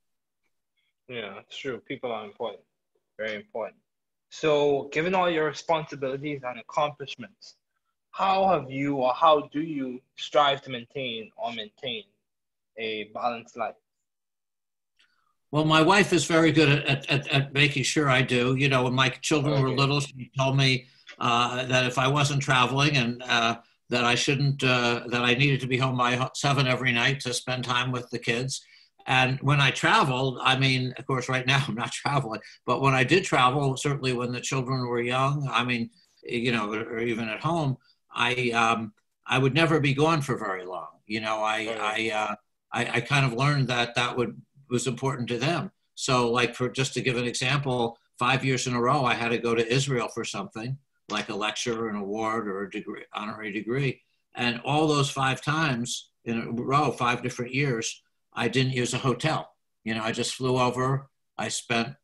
Yeah, 1.08 1.38
it's 1.40 1.56
true. 1.56 1.80
People 1.86 2.10
are 2.12 2.24
important 2.24 2.62
very 3.22 3.36
important. 3.36 3.80
So, 4.30 4.88
given 4.92 5.14
all 5.14 5.30
your 5.30 5.46
responsibilities 5.46 6.40
and 6.44 6.58
accomplishments, 6.58 7.56
how 8.10 8.48
have 8.48 8.70
you 8.70 8.96
or 8.96 9.12
how 9.14 9.48
do 9.52 9.60
you 9.60 10.00
strive 10.16 10.62
to 10.62 10.70
maintain 10.70 11.30
or 11.36 11.52
maintain 11.52 12.04
a 12.78 13.10
balanced 13.14 13.56
life? 13.56 13.74
Well, 15.50 15.64
my 15.66 15.82
wife 15.82 16.12
is 16.12 16.24
very 16.24 16.50
good 16.50 16.70
at, 16.70 17.10
at, 17.10 17.28
at 17.28 17.52
making 17.52 17.82
sure 17.82 18.08
I 18.08 18.22
do. 18.22 18.54
You 18.54 18.68
know, 18.68 18.84
when 18.84 18.94
my 18.94 19.10
children 19.10 19.54
okay. 19.54 19.62
were 19.62 19.70
little, 19.70 20.00
she 20.00 20.30
told 20.36 20.56
me 20.56 20.86
uh, 21.18 21.66
that 21.66 21.86
if 21.86 21.98
I 21.98 22.08
wasn't 22.08 22.42
traveling 22.42 22.96
and 22.96 23.22
uh, 23.22 23.56
that 23.90 24.04
I 24.04 24.14
shouldn't, 24.14 24.64
uh, 24.64 25.02
that 25.08 25.22
I 25.22 25.34
needed 25.34 25.60
to 25.60 25.66
be 25.66 25.76
home 25.76 25.98
by 25.98 26.28
seven 26.34 26.66
every 26.66 26.92
night 26.92 27.20
to 27.20 27.34
spend 27.34 27.64
time 27.64 27.92
with 27.92 28.08
the 28.08 28.18
kids. 28.18 28.64
And 29.06 29.38
when 29.40 29.60
I 29.60 29.70
traveled, 29.70 30.38
I 30.42 30.58
mean, 30.58 30.94
of 30.96 31.06
course, 31.06 31.28
right 31.28 31.46
now 31.46 31.62
I'm 31.68 31.74
not 31.74 31.92
traveling, 31.92 32.40
but 32.64 32.80
when 32.80 32.94
I 32.94 33.04
did 33.04 33.24
travel, 33.24 33.76
certainly 33.76 34.14
when 34.14 34.32
the 34.32 34.40
children 34.40 34.86
were 34.86 35.00
young, 35.00 35.48
I 35.50 35.64
mean, 35.64 35.90
you 36.24 36.52
know, 36.52 36.72
or 36.72 37.00
even 37.00 37.28
at 37.28 37.40
home, 37.40 37.76
I 38.14 38.50
um, 38.50 38.92
I 39.26 39.38
would 39.38 39.54
never 39.54 39.80
be 39.80 39.94
gone 39.94 40.22
for 40.22 40.36
very 40.36 40.64
long. 40.64 40.88
You 41.06 41.20
know, 41.20 41.42
I 41.42 41.76
I, 41.80 42.10
uh, 42.14 42.34
I 42.72 42.96
I 42.96 43.00
kind 43.00 43.26
of 43.26 43.32
learned 43.32 43.68
that 43.68 43.94
that 43.94 44.16
would 44.16 44.40
was 44.68 44.86
important 44.86 45.28
to 45.28 45.38
them. 45.38 45.70
So, 45.94 46.30
like 46.30 46.54
for 46.54 46.68
just 46.68 46.94
to 46.94 47.02
give 47.02 47.16
an 47.16 47.26
example, 47.26 47.98
five 48.18 48.44
years 48.44 48.66
in 48.66 48.74
a 48.74 48.80
row, 48.80 49.04
I 49.04 49.14
had 49.14 49.30
to 49.30 49.38
go 49.38 49.54
to 49.54 49.72
Israel 49.72 50.08
for 50.08 50.24
something 50.24 50.78
like 51.10 51.28
a 51.28 51.34
lecture, 51.34 51.88
an 51.88 51.96
award, 51.96 52.48
or 52.48 52.62
a 52.62 52.70
degree, 52.70 53.04
honorary 53.12 53.52
degree, 53.52 54.00
and 54.34 54.60
all 54.64 54.86
those 54.86 55.10
five 55.10 55.42
times 55.42 56.10
in 56.24 56.38
a 56.38 56.50
row, 56.50 56.90
five 56.90 57.22
different 57.22 57.52
years, 57.52 58.02
I 58.32 58.48
didn't 58.48 58.72
use 58.72 58.94
a 58.94 58.98
hotel. 58.98 59.50
You 59.84 59.94
know, 59.94 60.02
I 60.02 60.12
just 60.12 60.34
flew 60.34 60.58
over. 60.58 61.08
I 61.36 61.48
spent 61.48 61.94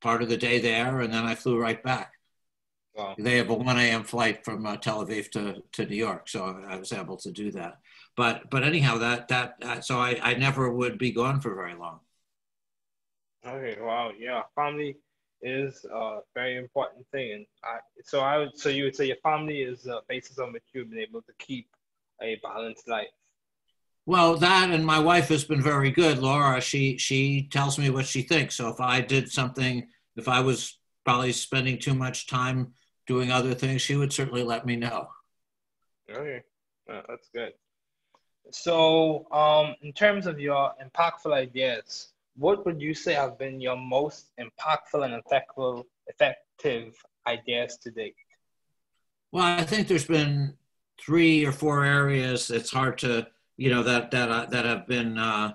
part 0.00 0.22
of 0.22 0.28
the 0.28 0.36
day 0.36 0.58
there, 0.58 1.00
and 1.00 1.12
then 1.12 1.24
I 1.24 1.34
flew 1.34 1.58
right 1.58 1.82
back. 1.82 2.12
Wow. 2.94 3.14
They 3.16 3.36
have 3.36 3.50
a 3.50 3.54
1 3.54 3.78
a.m. 3.78 4.04
flight 4.04 4.44
from 4.44 4.66
uh, 4.66 4.76
Tel 4.76 5.06
Aviv 5.06 5.30
to, 5.30 5.62
to 5.72 5.86
New 5.86 5.96
York, 5.96 6.28
so 6.28 6.60
I 6.68 6.76
was 6.76 6.92
able 6.92 7.16
to 7.18 7.30
do 7.30 7.50
that. 7.52 7.78
But 8.20 8.50
but 8.50 8.64
anyhow, 8.64 8.98
that 8.98 9.28
that 9.28 9.54
uh, 9.62 9.80
so 9.80 9.98
I, 9.98 10.20
I 10.22 10.34
never 10.34 10.70
would 10.70 10.98
be 10.98 11.10
gone 11.10 11.40
for 11.40 11.54
very 11.54 11.74
long. 11.74 12.00
Okay, 13.46 13.80
wow, 13.80 14.10
yeah, 14.18 14.42
family 14.54 14.98
is 15.40 15.86
a 15.90 16.18
very 16.34 16.58
important 16.58 17.06
thing, 17.12 17.32
and 17.32 17.46
I, 17.64 17.78
so 18.04 18.20
I 18.20 18.36
would 18.36 18.58
so 18.58 18.68
you 18.68 18.84
would 18.84 18.94
say 18.94 19.06
your 19.06 19.22
family 19.22 19.62
is 19.62 19.84
the 19.84 20.02
basis 20.06 20.38
on 20.38 20.52
which 20.52 20.64
you've 20.74 20.90
been 20.90 20.98
able 20.98 21.22
to 21.22 21.32
keep 21.38 21.70
a 22.20 22.38
balanced 22.42 22.86
life. 22.88 23.06
Well, 24.04 24.36
that 24.36 24.68
and 24.68 24.84
my 24.84 24.98
wife 24.98 25.28
has 25.28 25.44
been 25.44 25.62
very 25.62 25.90
good, 25.90 26.18
Laura. 26.18 26.60
She 26.60 26.98
she 26.98 27.48
tells 27.50 27.78
me 27.78 27.88
what 27.88 28.04
she 28.04 28.20
thinks. 28.20 28.54
So 28.54 28.68
if 28.68 28.80
I 28.82 29.00
did 29.00 29.32
something, 29.32 29.88
if 30.16 30.28
I 30.28 30.40
was 30.40 30.78
probably 31.06 31.32
spending 31.32 31.78
too 31.78 31.94
much 31.94 32.26
time 32.26 32.74
doing 33.06 33.32
other 33.32 33.54
things, 33.54 33.80
she 33.80 33.96
would 33.96 34.12
certainly 34.12 34.42
let 34.42 34.66
me 34.66 34.76
know. 34.76 35.08
Okay, 36.10 36.42
uh, 36.92 37.00
that's 37.08 37.30
good. 37.34 37.52
So, 38.52 39.30
um, 39.32 39.74
in 39.82 39.92
terms 39.92 40.26
of 40.26 40.40
your 40.40 40.72
impactful 40.82 41.32
ideas, 41.32 42.08
what 42.36 42.64
would 42.64 42.80
you 42.80 42.94
say 42.94 43.14
have 43.14 43.38
been 43.38 43.60
your 43.60 43.76
most 43.76 44.32
impactful 44.38 45.04
and 45.04 45.14
effective, 45.14 45.84
effective 46.06 46.94
ideas 47.26 47.76
to 47.78 47.90
date? 47.90 48.14
Well, 49.32 49.44
I 49.44 49.64
think 49.64 49.88
there's 49.88 50.06
been 50.06 50.54
three 51.00 51.44
or 51.44 51.52
four 51.52 51.84
areas. 51.84 52.50
It's 52.50 52.70
hard 52.70 52.98
to, 52.98 53.26
you 53.56 53.70
know, 53.70 53.82
that 53.82 54.10
that 54.10 54.30
uh, 54.30 54.46
that 54.46 54.64
have 54.64 54.86
been 54.86 55.18
uh, 55.18 55.52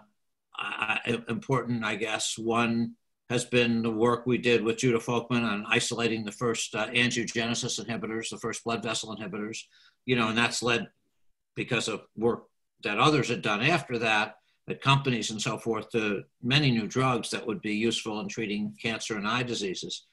important. 1.27 1.83
I 1.83 1.95
guess 1.95 2.37
one 2.37 2.95
has 3.29 3.43
been 3.43 3.81
the 3.81 3.91
work 3.91 4.25
we 4.25 4.37
did 4.37 4.63
with 4.63 4.77
Judah 4.77 4.99
Folkman 4.99 5.43
on 5.43 5.65
isolating 5.67 6.23
the 6.23 6.31
first 6.31 6.75
uh, 6.75 6.87
angiogenesis 6.89 7.83
inhibitors, 7.83 8.29
the 8.29 8.37
first 8.37 8.63
blood 8.63 8.83
vessel 8.83 9.15
inhibitors. 9.15 9.63
You 10.05 10.15
know, 10.15 10.29
and 10.29 10.37
that's 10.37 10.61
led 10.61 10.87
because 11.55 11.87
of 11.87 12.03
work 12.15 12.45
that 12.83 12.99
others 12.99 13.29
had 13.29 13.41
done 13.41 13.61
after 13.61 13.97
that 13.99 14.35
at 14.69 14.81
companies 14.81 15.31
and 15.31 15.41
so 15.41 15.57
forth 15.57 15.89
to 15.91 16.23
many 16.41 16.71
new 16.71 16.87
drugs 16.87 17.29
that 17.29 17.45
would 17.45 17.61
be 17.61 17.73
useful 17.73 18.19
in 18.19 18.27
treating 18.27 18.75
cancer 18.81 19.15
and 19.15 19.27
eye 19.27 19.43
diseases. 19.43 20.05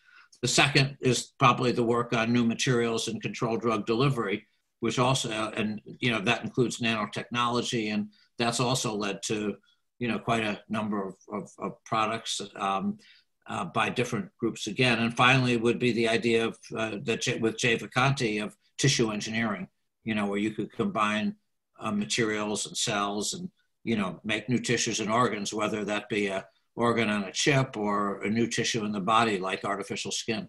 The 0.43 0.49
second 0.49 0.97
is 1.01 1.33
probably 1.39 1.73
the 1.73 1.85
work 1.85 2.13
on 2.13 2.33
new 2.33 2.45
materials 2.45 3.09
and 3.09 3.23
controlled 3.23 3.63
drug 3.63 3.87
delivery, 3.87 4.47
which 4.81 4.99
also, 4.99 5.31
and 5.31 5.81
you 6.01 6.11
know, 6.11 6.21
that 6.21 6.43
includes 6.43 6.81
nanotechnology, 6.81 7.95
and 7.95 8.09
that's 8.39 8.61
also 8.61 8.95
led 8.95 9.23
to, 9.25 9.57
you 9.99 10.09
know, 10.09 10.19
quite 10.19 10.43
a 10.43 10.61
number 10.69 11.07
of, 11.07 11.15
of, 11.33 11.51
of 11.59 11.85
products 11.85 12.41
um, 12.57 12.99
uh, 13.47 13.65
by 13.67 13.89
different 13.89 14.29
groups 14.39 14.67
again. 14.67 14.99
And 14.99 15.17
finally, 15.17 15.57
would 15.57 15.79
be 15.79 15.93
the 15.93 16.09
idea 16.09 16.47
of 16.47 16.59
uh, 16.77 16.97
that 17.05 17.39
with 17.41 17.59
Jay 17.59 17.79
Vacanti 17.79 18.43
of 18.43 18.57
tissue 18.79 19.13
engineering, 19.13 19.69
you 20.05 20.15
know, 20.17 20.27
where 20.27 20.39
you 20.39 20.51
could 20.51 20.73
combine 20.73 21.37
uh, 21.83 21.93
materials 21.93 22.67
and 22.67 22.77
cells 22.77 23.35
and 23.35 23.51
you 23.85 23.97
know 23.97 24.21
make 24.25 24.49
new 24.49 24.59
tissues 24.59 25.01
and 25.01 25.11
organs 25.11 25.53
whether 25.53 25.85
that 25.85 26.09
be 26.09 26.29
a 26.29 26.45
organ 26.75 27.09
on 27.11 27.25
a 27.25 27.33
chip 27.33 27.77
or 27.77 28.23
a 28.23 28.31
new 28.31 28.47
tissue 28.47 28.85
in 28.85 28.93
the 28.93 29.01
body 29.01 29.39
like 29.39 29.65
artificial 29.65 30.11
skin. 30.11 30.49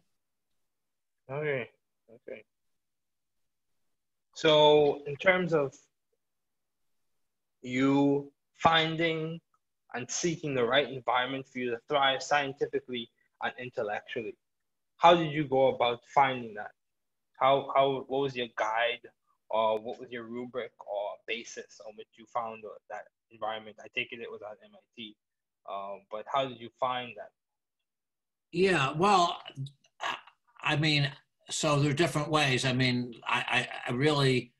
Okay 1.30 1.70
okay. 2.16 2.44
So 4.36 5.02
in 5.06 5.16
terms 5.16 5.54
of 5.54 5.74
you 7.62 8.32
finding 8.56 9.40
and 9.94 10.10
seeking 10.10 10.56
the 10.56 10.66
right 10.66 10.90
environment 10.90 11.46
for 11.52 11.60
you 11.60 11.72
to 11.72 11.78
thrive 11.88 12.24
scientifically 12.24 13.10
and 13.42 13.54
intellectually 13.60 14.36
how 15.04 15.14
did 15.14 15.34
you 15.34 15.44
go 15.44 15.68
about 15.68 16.00
finding 16.16 16.54
that? 16.54 16.72
How 17.38 17.70
how 17.76 18.06
what 18.08 18.22
was 18.22 18.36
your 18.36 18.48
guide 18.56 19.04
or 19.54 19.80
what 19.80 20.00
was 20.00 20.10
your 20.12 20.24
rubric 20.24 20.72
or 20.80 21.10
basis 21.28 21.80
on 21.88 21.94
which 21.96 22.08
you 22.18 22.26
found 22.34 22.64
that 22.90 23.04
environment? 23.32 23.78
I 23.80 23.88
take 23.96 24.12
it 24.12 24.20
it 24.20 24.30
was 24.30 24.42
at 24.42 24.58
MIT, 24.66 25.16
um, 25.72 26.02
but 26.12 26.26
how 26.32 26.48
did 26.48 26.60
you 26.60 26.70
find 26.80 27.12
that? 27.16 27.30
Yeah, 28.52 28.94
well, 28.98 29.38
I 30.62 30.76
mean, 30.76 31.12
so 31.50 31.80
there 31.80 31.92
are 31.92 31.96
different 31.96 32.30
ways. 32.30 32.66
I 32.66 32.74
mean, 32.74 33.14
I, 33.28 33.68
I, 33.88 33.92
I 33.92 33.96
really, 33.96 34.54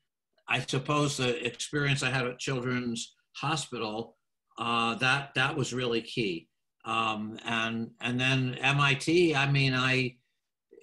I 0.48 0.60
suppose 0.60 1.16
the 1.16 1.44
experience 1.44 2.02
I 2.02 2.10
had 2.10 2.26
at 2.26 2.38
Children's 2.38 3.14
Hospital, 3.36 4.16
uh, 4.58 4.94
that 4.96 5.30
that 5.34 5.56
was 5.56 5.74
really 5.74 6.02
key. 6.02 6.48
Um, 6.84 7.38
and 7.44 7.90
and 8.00 8.20
then 8.20 8.56
MIT, 8.60 9.34
I 9.34 9.50
mean, 9.50 9.74
I 9.74 10.16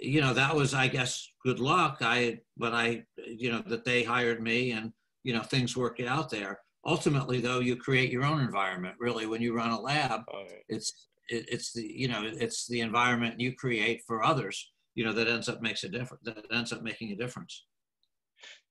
you 0.01 0.19
know, 0.19 0.33
that 0.33 0.55
was, 0.55 0.73
I 0.73 0.87
guess, 0.87 1.31
good 1.45 1.59
luck. 1.59 1.97
I, 2.01 2.39
but 2.57 2.73
I, 2.73 3.03
you 3.25 3.51
know, 3.51 3.63
that 3.67 3.85
they 3.85 4.03
hired 4.03 4.41
me 4.41 4.71
and, 4.71 4.91
you 5.23 5.33
know, 5.33 5.43
things 5.43 5.77
worked 5.77 6.01
out 6.01 6.29
there. 6.29 6.59
Ultimately, 6.85 7.39
though, 7.39 7.59
you 7.59 7.75
create 7.75 8.11
your 8.11 8.25
own 8.25 8.41
environment. 8.41 8.95
Really, 8.99 9.27
when 9.27 9.41
you 9.41 9.55
run 9.55 9.69
a 9.69 9.79
lab, 9.79 10.21
right. 10.33 10.63
it's 10.67 11.07
it, 11.29 11.45
it's 11.47 11.73
the 11.73 11.83
you 11.83 12.07
know 12.07 12.23
it's 12.25 12.67
the 12.67 12.81
environment 12.81 13.39
you 13.39 13.55
create 13.55 14.01
for 14.07 14.23
others. 14.23 14.71
You 14.95 15.05
know 15.05 15.13
that 15.13 15.27
ends 15.27 15.47
up 15.47 15.61
makes 15.61 15.83
a 15.83 15.89
difference. 15.89 16.23
That 16.23 16.43
ends 16.51 16.73
up 16.73 16.81
making 16.81 17.11
a 17.11 17.15
difference. 17.15 17.65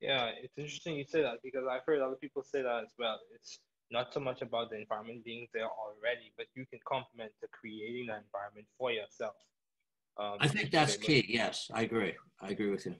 Yeah, 0.00 0.30
it's 0.42 0.58
interesting 0.58 0.96
you 0.96 1.04
say 1.04 1.22
that 1.22 1.38
because 1.44 1.64
I've 1.70 1.84
heard 1.86 2.00
other 2.00 2.16
people 2.16 2.42
say 2.42 2.62
that 2.62 2.82
as 2.82 2.92
well. 2.98 3.20
It's 3.34 3.60
not 3.92 4.12
so 4.12 4.18
much 4.18 4.42
about 4.42 4.70
the 4.70 4.80
environment 4.80 5.24
being 5.24 5.46
there 5.54 5.68
already, 5.68 6.32
but 6.36 6.46
you 6.56 6.66
can 6.66 6.80
complement 6.86 7.30
to 7.40 7.48
creating 7.52 8.06
that 8.06 8.22
environment 8.26 8.66
for 8.76 8.90
yourself. 8.90 9.34
Um, 10.18 10.36
I 10.40 10.48
think 10.48 10.70
that's 10.70 10.96
key. 10.96 11.24
Yes, 11.28 11.70
I 11.72 11.82
agree. 11.82 12.14
I 12.40 12.50
agree 12.50 12.70
with 12.70 12.86
you. 12.86 12.96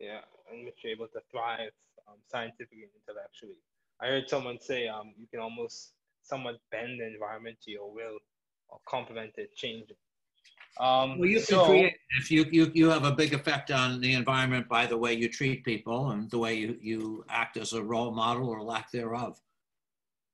Yeah, 0.00 0.20
and 0.50 0.64
which 0.64 0.76
you're 0.82 0.92
able 0.92 1.08
to 1.08 1.20
thrive 1.30 1.70
um, 2.08 2.16
scientifically 2.26 2.82
and 2.82 2.90
intellectually. 3.06 3.56
I 4.00 4.06
heard 4.08 4.28
someone 4.28 4.58
say 4.60 4.88
um, 4.88 5.14
you 5.18 5.26
can 5.30 5.40
almost 5.40 5.92
somewhat 6.22 6.56
bend 6.70 7.00
the 7.00 7.06
environment 7.06 7.58
to 7.64 7.70
your 7.70 7.92
will 7.92 8.18
or 8.68 8.78
complement 8.88 9.32
it, 9.36 9.54
change 9.54 9.90
it. 9.90 9.96
Um, 10.80 11.18
well, 11.18 11.28
you 11.28 11.38
so, 11.38 11.56
can 11.56 11.64
create 11.66 11.96
if 12.18 12.30
you, 12.30 12.46
you 12.50 12.72
you 12.74 12.90
have 12.90 13.04
a 13.04 13.12
big 13.12 13.32
effect 13.32 13.70
on 13.70 14.00
the 14.00 14.14
environment 14.14 14.68
by 14.68 14.86
the 14.86 14.96
way 14.96 15.14
you 15.14 15.28
treat 15.28 15.64
people 15.64 16.10
and 16.10 16.28
the 16.30 16.38
way 16.38 16.54
you, 16.54 16.76
you 16.80 17.24
act 17.28 17.56
as 17.56 17.74
a 17.74 17.82
role 17.82 18.10
model 18.10 18.48
or 18.48 18.60
lack 18.60 18.90
thereof. 18.90 19.40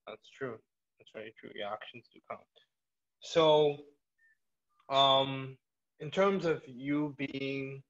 That's 0.07 0.29
true. 0.37 0.57
That's 0.99 1.11
very 1.13 1.35
true. 1.39 1.51
Your 1.55 1.69
actions 1.69 2.07
do 2.13 2.21
count. 2.31 2.41
So, 3.21 3.77
um, 4.89 5.59
in 6.01 6.11
terms 6.11 6.47
of 6.47 6.63
you 6.67 7.15
being, 7.19 7.83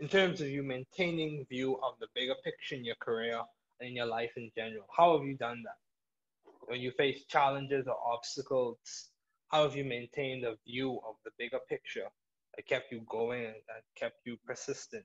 in 0.00 0.08
terms 0.08 0.40
of 0.40 0.48
you 0.48 0.62
maintaining 0.62 1.44
view 1.50 1.78
of 1.82 1.94
the 2.00 2.06
bigger 2.14 2.34
picture 2.44 2.76
in 2.76 2.84
your 2.84 2.96
career 3.00 3.40
and 3.80 3.90
in 3.90 3.96
your 3.96 4.06
life 4.06 4.30
in 4.36 4.50
general, 4.56 4.86
how 4.96 5.16
have 5.16 5.26
you 5.26 5.36
done 5.36 5.62
that? 5.64 5.76
When 6.68 6.80
you 6.80 6.92
face 6.92 7.24
challenges 7.28 7.86
or 7.86 7.96
obstacles, 8.06 9.10
how 9.48 9.64
have 9.64 9.76
you 9.76 9.84
maintained 9.84 10.44
a 10.44 10.54
view 10.66 11.00
of 11.08 11.16
the 11.24 11.30
bigger 11.38 11.58
picture 11.68 12.06
that 12.54 12.66
kept 12.66 12.90
you 12.90 13.02
going 13.08 13.44
and 13.44 13.54
that 13.68 13.82
kept 13.96 14.20
you 14.24 14.36
persistent? 14.46 15.04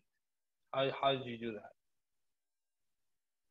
How, 0.73 0.89
how 0.99 1.11
did 1.13 1.25
you 1.25 1.37
do 1.37 1.51
that? 1.53 1.71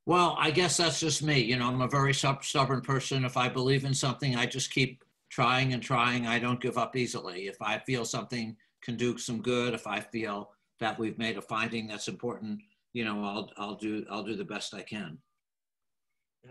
Well, 0.06 0.36
I 0.38 0.50
guess 0.50 0.76
that's 0.76 0.98
just 0.98 1.22
me. 1.22 1.40
You 1.40 1.56
know, 1.56 1.68
I'm 1.68 1.82
a 1.82 1.88
very 1.88 2.14
stubborn 2.14 2.80
person. 2.80 3.24
If 3.24 3.36
I 3.36 3.48
believe 3.48 3.84
in 3.84 3.94
something, 3.94 4.34
I 4.34 4.46
just 4.46 4.72
keep 4.72 5.04
trying 5.28 5.72
and 5.72 5.82
trying. 5.82 6.26
I 6.26 6.38
don't 6.38 6.60
give 6.60 6.78
up 6.78 6.96
easily. 6.96 7.46
If 7.46 7.60
I 7.60 7.78
feel 7.78 8.04
something 8.04 8.56
can 8.82 8.96
do 8.96 9.18
some 9.18 9.42
good, 9.42 9.74
if 9.74 9.86
I 9.86 10.00
feel 10.00 10.50
that 10.78 10.98
we've 10.98 11.18
made 11.18 11.36
a 11.36 11.42
finding 11.42 11.86
that's 11.86 12.08
important, 12.08 12.60
you 12.92 13.04
know, 13.04 13.24
I'll 13.24 13.50
I'll 13.56 13.74
do 13.74 14.04
I'll 14.10 14.24
do 14.24 14.36
the 14.36 14.44
best 14.44 14.74
I 14.74 14.82
can. 14.82 15.18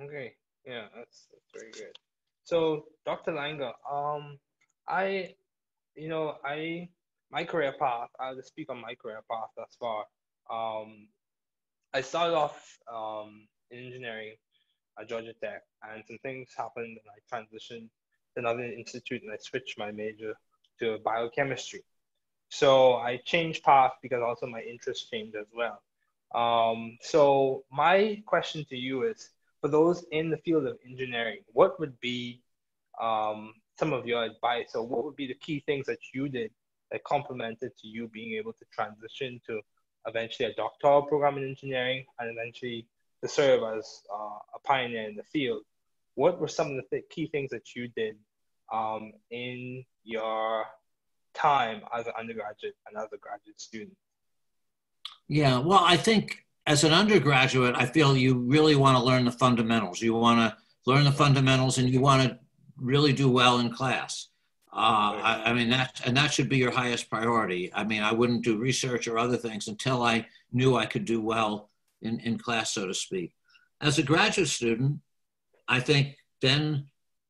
Okay, 0.01 0.33
yeah, 0.65 0.85
that's 0.95 1.27
that's 1.31 1.51
very 1.53 1.71
good. 1.71 1.97
So, 2.43 2.85
Dr. 3.05 3.33
Langer, 3.33 3.73
um, 3.91 4.39
I, 4.87 5.35
you 5.95 6.09
know, 6.09 6.37
I 6.43 6.89
my 7.31 7.43
career 7.43 7.73
path. 7.79 8.09
I'll 8.19 8.35
just 8.35 8.47
speak 8.47 8.71
on 8.71 8.81
my 8.81 8.95
career 8.95 9.21
path 9.29 9.49
thus 9.55 9.77
far. 9.79 10.05
Um, 10.49 11.07
I 11.93 12.01
started 12.01 12.35
off 12.35 12.77
um, 12.91 13.47
in 13.71 13.85
engineering 13.85 14.35
at 14.99 15.09
Georgia 15.09 15.33
Tech, 15.43 15.61
and 15.83 16.03
some 16.07 16.17
things 16.23 16.49
happened, 16.57 16.97
and 16.97 17.07
I 17.07 17.35
transitioned 17.35 17.89
to 18.33 18.37
another 18.37 18.63
institute, 18.63 19.21
and 19.23 19.31
I 19.31 19.37
switched 19.39 19.77
my 19.77 19.91
major 19.91 20.33
to 20.79 20.97
biochemistry. 21.03 21.83
So 22.49 22.95
I 22.95 23.17
changed 23.25 23.63
path 23.63 23.93
because 24.01 24.21
also 24.21 24.47
my 24.47 24.61
interest 24.61 25.09
changed 25.11 25.35
as 25.35 25.47
well. 25.53 25.81
Um, 26.33 26.97
so 27.01 27.63
my 27.71 28.21
question 28.25 28.65
to 28.69 28.75
you 28.75 29.03
is, 29.03 29.29
for 29.61 29.67
those 29.67 30.05
in 30.11 30.29
the 30.29 30.37
field 30.37 30.65
of 30.67 30.77
engineering, 30.87 31.39
what 31.53 31.79
would 31.79 31.99
be 31.99 32.41
um, 33.01 33.53
some 33.77 33.93
of 33.93 34.05
your 34.05 34.23
advice, 34.23 34.75
or 34.75 34.85
what 34.85 35.05
would 35.05 35.15
be 35.15 35.27
the 35.27 35.33
key 35.35 35.63
things 35.65 35.85
that 35.85 35.99
you 36.13 36.27
did 36.27 36.51
that 36.91 37.03
complemented 37.03 37.71
to 37.77 37.87
you 37.87 38.07
being 38.07 38.37
able 38.37 38.53
to 38.53 38.65
transition 38.73 39.39
to 39.47 39.61
eventually 40.07 40.49
a 40.49 40.53
doctoral 40.55 41.03
program 41.03 41.37
in 41.37 41.47
engineering 41.47 42.05
and 42.19 42.29
eventually 42.29 42.87
to 43.21 43.27
serve 43.27 43.61
as 43.77 44.01
uh, 44.13 44.39
a 44.55 44.59
pioneer 44.63 45.07
in 45.07 45.15
the 45.15 45.23
field? 45.23 45.63
What 46.15 46.39
were 46.39 46.47
some 46.47 46.71
of 46.71 46.75
the 46.77 46.83
th- 46.89 47.09
key 47.09 47.27
things 47.27 47.51
that 47.51 47.75
you 47.75 47.89
did 47.95 48.15
um, 48.73 49.13
in 49.31 49.85
your 50.03 50.65
time 51.39 51.81
as 51.97 52.07
an 52.07 52.13
undergraduate 52.19 52.75
and 52.87 52.97
as 52.97 53.07
a 53.13 53.17
graduate 53.17 53.59
student? 53.59 53.95
Yeah, 55.27 55.59
well, 55.59 55.83
I 55.83 55.95
think 55.95 56.43
as 56.65 56.83
an 56.83 56.91
undergraduate, 56.91 57.75
I 57.77 57.85
feel 57.85 58.17
you 58.17 58.39
really 58.39 58.75
want 58.75 58.97
to 58.97 59.03
learn 59.03 59.25
the 59.25 59.31
fundamentals. 59.31 60.01
You 60.01 60.13
want 60.13 60.39
to 60.39 60.57
learn 60.85 61.03
the 61.03 61.11
fundamentals 61.11 61.77
and 61.77 61.89
you 61.89 62.01
want 62.01 62.23
to 62.23 62.39
really 62.77 63.13
do 63.13 63.29
well 63.29 63.59
in 63.59 63.71
class. 63.71 64.27
Uh, 64.71 65.17
I, 65.23 65.43
I, 65.45 65.53
mean, 65.53 65.69
that, 65.71 66.01
and 66.05 66.15
that 66.15 66.31
should 66.31 66.47
be 66.47 66.57
your 66.57 66.71
highest 66.71 67.09
priority. 67.09 67.71
I 67.73 67.83
mean, 67.83 68.03
I 68.03 68.11
wouldn't 68.11 68.43
do 68.43 68.57
research 68.57 69.07
or 69.07 69.17
other 69.17 69.37
things 69.37 69.67
until 69.67 70.03
I 70.03 70.27
knew 70.51 70.75
I 70.75 70.85
could 70.85 71.05
do 71.05 71.21
well 71.21 71.69
in, 72.01 72.19
in 72.19 72.37
class, 72.37 72.73
so 72.73 72.87
to 72.87 72.93
speak. 72.93 73.33
As 73.81 73.97
a 73.97 74.03
graduate 74.03 74.47
student, 74.47 74.99
I 75.67 75.79
think 75.79 76.17
then, 76.41 76.85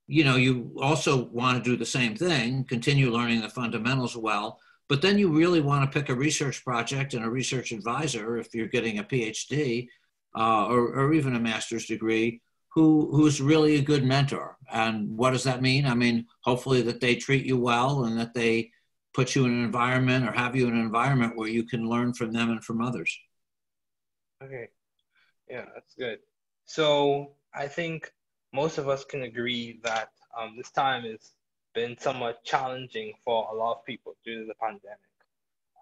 you 0.09 0.23
know, 0.23 0.37
you 0.37 0.75
also 0.81 1.25
want 1.25 1.63
to 1.63 1.69
do 1.69 1.77
the 1.77 1.85
same 1.85 2.15
thing, 2.15 2.63
continue 2.63 3.11
learning 3.11 3.41
the 3.41 3.49
fundamentals 3.49 4.17
well, 4.17 4.59
but 4.87 5.03
then 5.03 5.19
you 5.19 5.31
really 5.31 5.61
want 5.61 5.83
to 5.83 5.99
pick 5.99 6.09
a 6.09 6.15
research 6.15 6.65
project 6.65 7.13
and 7.13 7.23
a 7.23 7.29
research 7.29 7.71
advisor 7.71 8.37
if 8.37 8.55
you're 8.55 8.67
getting 8.67 8.97
a 8.97 9.03
PhD 9.03 9.87
uh, 10.35 10.65
or, 10.65 10.95
or 10.95 11.13
even 11.13 11.35
a 11.35 11.39
master's 11.39 11.85
degree 11.85 12.41
who 12.69 13.09
who's 13.11 13.39
really 13.39 13.75
a 13.75 13.81
good 13.81 14.03
mentor. 14.03 14.57
And 14.71 15.15
what 15.15 15.31
does 15.31 15.43
that 15.43 15.61
mean? 15.61 15.85
I 15.85 15.93
mean, 15.93 16.25
hopefully 16.41 16.81
that 16.83 17.01
they 17.01 17.15
treat 17.15 17.45
you 17.45 17.57
well 17.57 18.05
and 18.05 18.19
that 18.19 18.33
they 18.33 18.71
put 19.13 19.35
you 19.35 19.45
in 19.45 19.51
an 19.51 19.63
environment 19.63 20.27
or 20.27 20.31
have 20.31 20.55
you 20.55 20.67
in 20.67 20.73
an 20.73 20.81
environment 20.81 21.37
where 21.37 21.49
you 21.49 21.65
can 21.65 21.87
learn 21.87 22.13
from 22.13 22.31
them 22.31 22.49
and 22.49 22.63
from 22.63 22.81
others. 22.81 23.15
Okay. 24.43 24.69
Yeah, 25.47 25.65
that's 25.73 25.93
good. 25.95 26.19
So 26.65 27.33
I 27.53 27.67
think 27.67 28.11
most 28.53 28.77
of 28.77 28.87
us 28.87 29.03
can 29.05 29.23
agree 29.23 29.79
that 29.83 30.09
um, 30.37 30.55
this 30.57 30.71
time 30.71 31.03
has 31.03 31.33
been 31.73 31.97
somewhat 31.97 32.43
challenging 32.43 33.13
for 33.23 33.47
a 33.51 33.55
lot 33.55 33.77
of 33.77 33.85
people 33.85 34.15
due 34.25 34.41
to 34.41 34.45
the 34.45 34.55
pandemic. 34.55 34.97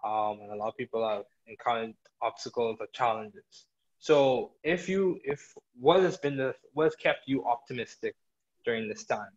Um, 0.04 0.40
and 0.42 0.52
a 0.52 0.56
lot 0.56 0.68
of 0.68 0.76
people 0.76 1.06
have 1.08 1.24
encountered 1.46 1.94
obstacles 2.22 2.76
or 2.80 2.86
challenges. 2.92 3.66
So 3.98 4.52
if 4.62 4.88
you 4.88 5.20
if 5.24 5.54
what 5.78 6.00
has 6.00 6.16
been 6.18 6.36
the 6.36 6.54
what 6.72 6.84
has 6.84 6.94
kept 6.94 7.26
you 7.26 7.44
optimistic 7.44 8.14
during 8.64 8.88
this 8.88 9.04
time, 9.04 9.32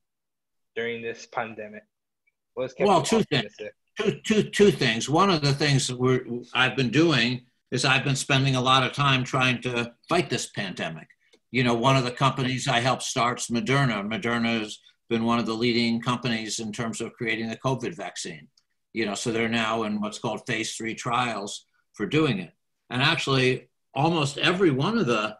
during 0.75 1.01
this 1.01 1.25
pandemic? 1.25 1.83
What 2.53 2.63
has 2.63 2.73
kept 2.73 2.87
well, 2.87 3.01
two 3.01 3.23
things. 3.23 3.55
Two, 3.97 4.19
two, 4.23 4.43
two 4.43 4.71
things. 4.71 5.09
One 5.09 5.29
of 5.29 5.41
the 5.41 5.53
things 5.53 5.87
that 5.87 5.99
we're, 5.99 6.25
I've 6.53 6.75
been 6.75 6.89
doing 6.89 7.45
is 7.71 7.85
I've 7.85 8.03
been 8.03 8.15
spending 8.15 8.55
a 8.55 8.61
lot 8.61 8.83
of 8.83 8.93
time 8.93 9.23
trying 9.23 9.61
to 9.63 9.93
fight 10.07 10.29
this 10.29 10.47
pandemic. 10.47 11.07
You 11.51 11.63
know, 11.63 11.73
one 11.73 11.97
of 11.97 12.05
the 12.05 12.11
companies 12.11 12.67
I 12.67 12.79
helped 12.79 13.03
starts 13.03 13.49
Moderna. 13.49 14.05
Moderna 14.07 14.61
has 14.61 14.79
been 15.09 15.25
one 15.25 15.39
of 15.39 15.45
the 15.45 15.53
leading 15.53 16.01
companies 16.01 16.59
in 16.59 16.71
terms 16.71 17.01
of 17.01 17.13
creating 17.13 17.49
the 17.49 17.57
COVID 17.57 17.95
vaccine. 17.95 18.47
You 18.93 19.05
know, 19.05 19.15
so 19.15 19.31
they're 19.31 19.49
now 19.49 19.83
in 19.83 19.99
what's 19.99 20.19
called 20.19 20.45
phase 20.47 20.75
three 20.75 20.95
trials 20.95 21.65
for 21.93 22.05
doing 22.05 22.39
it. 22.39 22.53
And 22.89 23.01
actually, 23.01 23.69
almost 23.93 24.37
every 24.37 24.71
one 24.71 24.97
of 24.97 25.05
the 25.05 25.37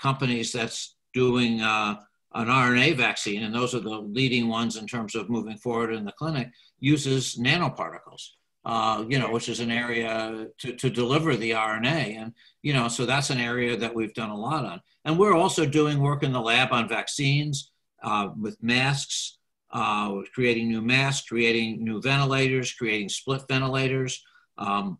companies 0.00 0.52
that's 0.52 0.96
doing 1.14 1.60
uh, 1.60 1.96
an 2.34 2.46
RNA 2.46 2.96
vaccine, 2.96 3.42
and 3.42 3.54
those 3.54 3.74
are 3.74 3.80
the 3.80 3.90
leading 3.90 4.48
ones 4.48 4.76
in 4.76 4.86
terms 4.86 5.14
of 5.14 5.30
moving 5.30 5.56
forward 5.56 5.92
in 5.92 6.04
the 6.04 6.12
clinic, 6.12 6.50
uses 6.78 7.36
nanoparticles. 7.36 8.30
Uh, 8.68 9.02
you 9.08 9.18
know, 9.18 9.30
which 9.30 9.48
is 9.48 9.60
an 9.60 9.70
area 9.70 10.46
to, 10.58 10.74
to 10.74 10.90
deliver 10.90 11.34
the 11.34 11.52
RNA. 11.52 12.18
And, 12.18 12.34
you 12.60 12.74
know, 12.74 12.86
so 12.86 13.06
that's 13.06 13.30
an 13.30 13.38
area 13.38 13.78
that 13.78 13.94
we've 13.94 14.12
done 14.12 14.28
a 14.28 14.36
lot 14.36 14.66
on. 14.66 14.82
And 15.06 15.18
we're 15.18 15.34
also 15.34 15.64
doing 15.64 16.00
work 16.00 16.22
in 16.22 16.32
the 16.32 16.40
lab 16.40 16.70
on 16.70 16.86
vaccines 16.86 17.72
uh, 18.02 18.28
with 18.38 18.62
masks, 18.62 19.38
uh, 19.72 20.16
creating 20.34 20.68
new 20.68 20.82
masks, 20.82 21.26
creating 21.26 21.82
new 21.82 22.02
ventilators, 22.02 22.74
creating 22.74 23.08
split 23.08 23.40
ventilators. 23.48 24.22
Um, 24.58 24.98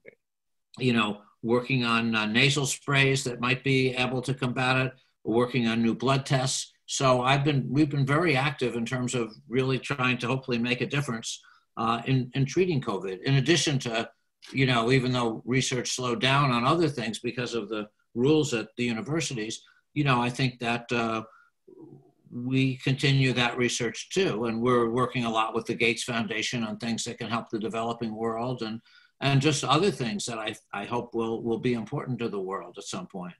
you 0.79 0.95
know, 0.95 1.19
working 1.43 1.85
on 1.85 2.15
uh, 2.15 2.25
nasal 2.25 2.65
sprays 2.65 3.23
that 3.25 3.39
might 3.39 3.63
be 3.65 3.91
able 3.91 4.23
to 4.23 4.33
combat 4.33 4.87
it, 4.87 4.93
working 5.25 5.69
on 5.69 5.83
new 5.83 5.95
blood 5.95 6.25
tests. 6.25 6.73
So 6.87 7.21
I've 7.21 7.45
been, 7.45 7.67
we've 7.69 7.91
been 7.91 8.07
very 8.07 8.35
active 8.35 8.77
in 8.77 8.87
terms 8.87 9.15
of 9.15 9.31
really 9.47 9.79
trying 9.79 10.17
to 10.19 10.27
hopefully 10.27 10.57
make 10.57 10.81
a 10.81 10.87
difference 10.87 11.43
uh, 11.79 12.03
in, 12.07 12.31
in 12.35 12.45
treating 12.45 12.81
COVID. 12.81 13.23
In 13.23 13.37
addition 13.37 13.79
to, 13.81 14.11
you 14.53 14.67
know, 14.67 14.91
even 14.91 15.13
though 15.13 15.43
research 15.47 15.93
slowed 15.93 16.21
down 16.21 16.51
on 16.51 16.65
other 16.65 16.89
things 16.89 17.21
because 17.21 17.55
of 17.55 17.69
the 17.69 17.89
rules 18.15 18.53
at 18.53 18.69
the 18.77 18.85
universities, 18.85 19.63
you 19.95 20.05
know, 20.05 20.21
I 20.21 20.29
think 20.29 20.59
that 20.59 20.91
uh, 20.93 21.23
we 22.31 22.77
continue 22.79 23.33
that 23.33 23.57
research 23.57 24.11
too. 24.11 24.47
And 24.47 24.61
we're 24.61 24.91
working 24.91 25.25
a 25.25 25.31
lot 25.31 25.55
with 25.55 25.67
the 25.67 25.75
Gates 25.75 26.03
Foundation 26.03 26.65
on 26.65 26.77
things 26.77 27.05
that 27.05 27.19
can 27.19 27.31
help 27.31 27.49
the 27.49 27.59
developing 27.59 28.15
world 28.15 28.63
and 28.63 28.81
and 29.21 29.41
just 29.41 29.65
other 29.65 29.91
things 29.91 30.25
that 30.27 30.39
I, 30.39 30.55
I 30.73 30.85
hope 30.85 31.13
will, 31.13 31.43
will 31.43 31.59
be 31.59 31.75
important 31.75 32.21
to 32.21 32.29
the 32.29 32.41
world 32.41 32.77
at 32.79 32.85
some 32.85 33.09
point. 33.09 33.35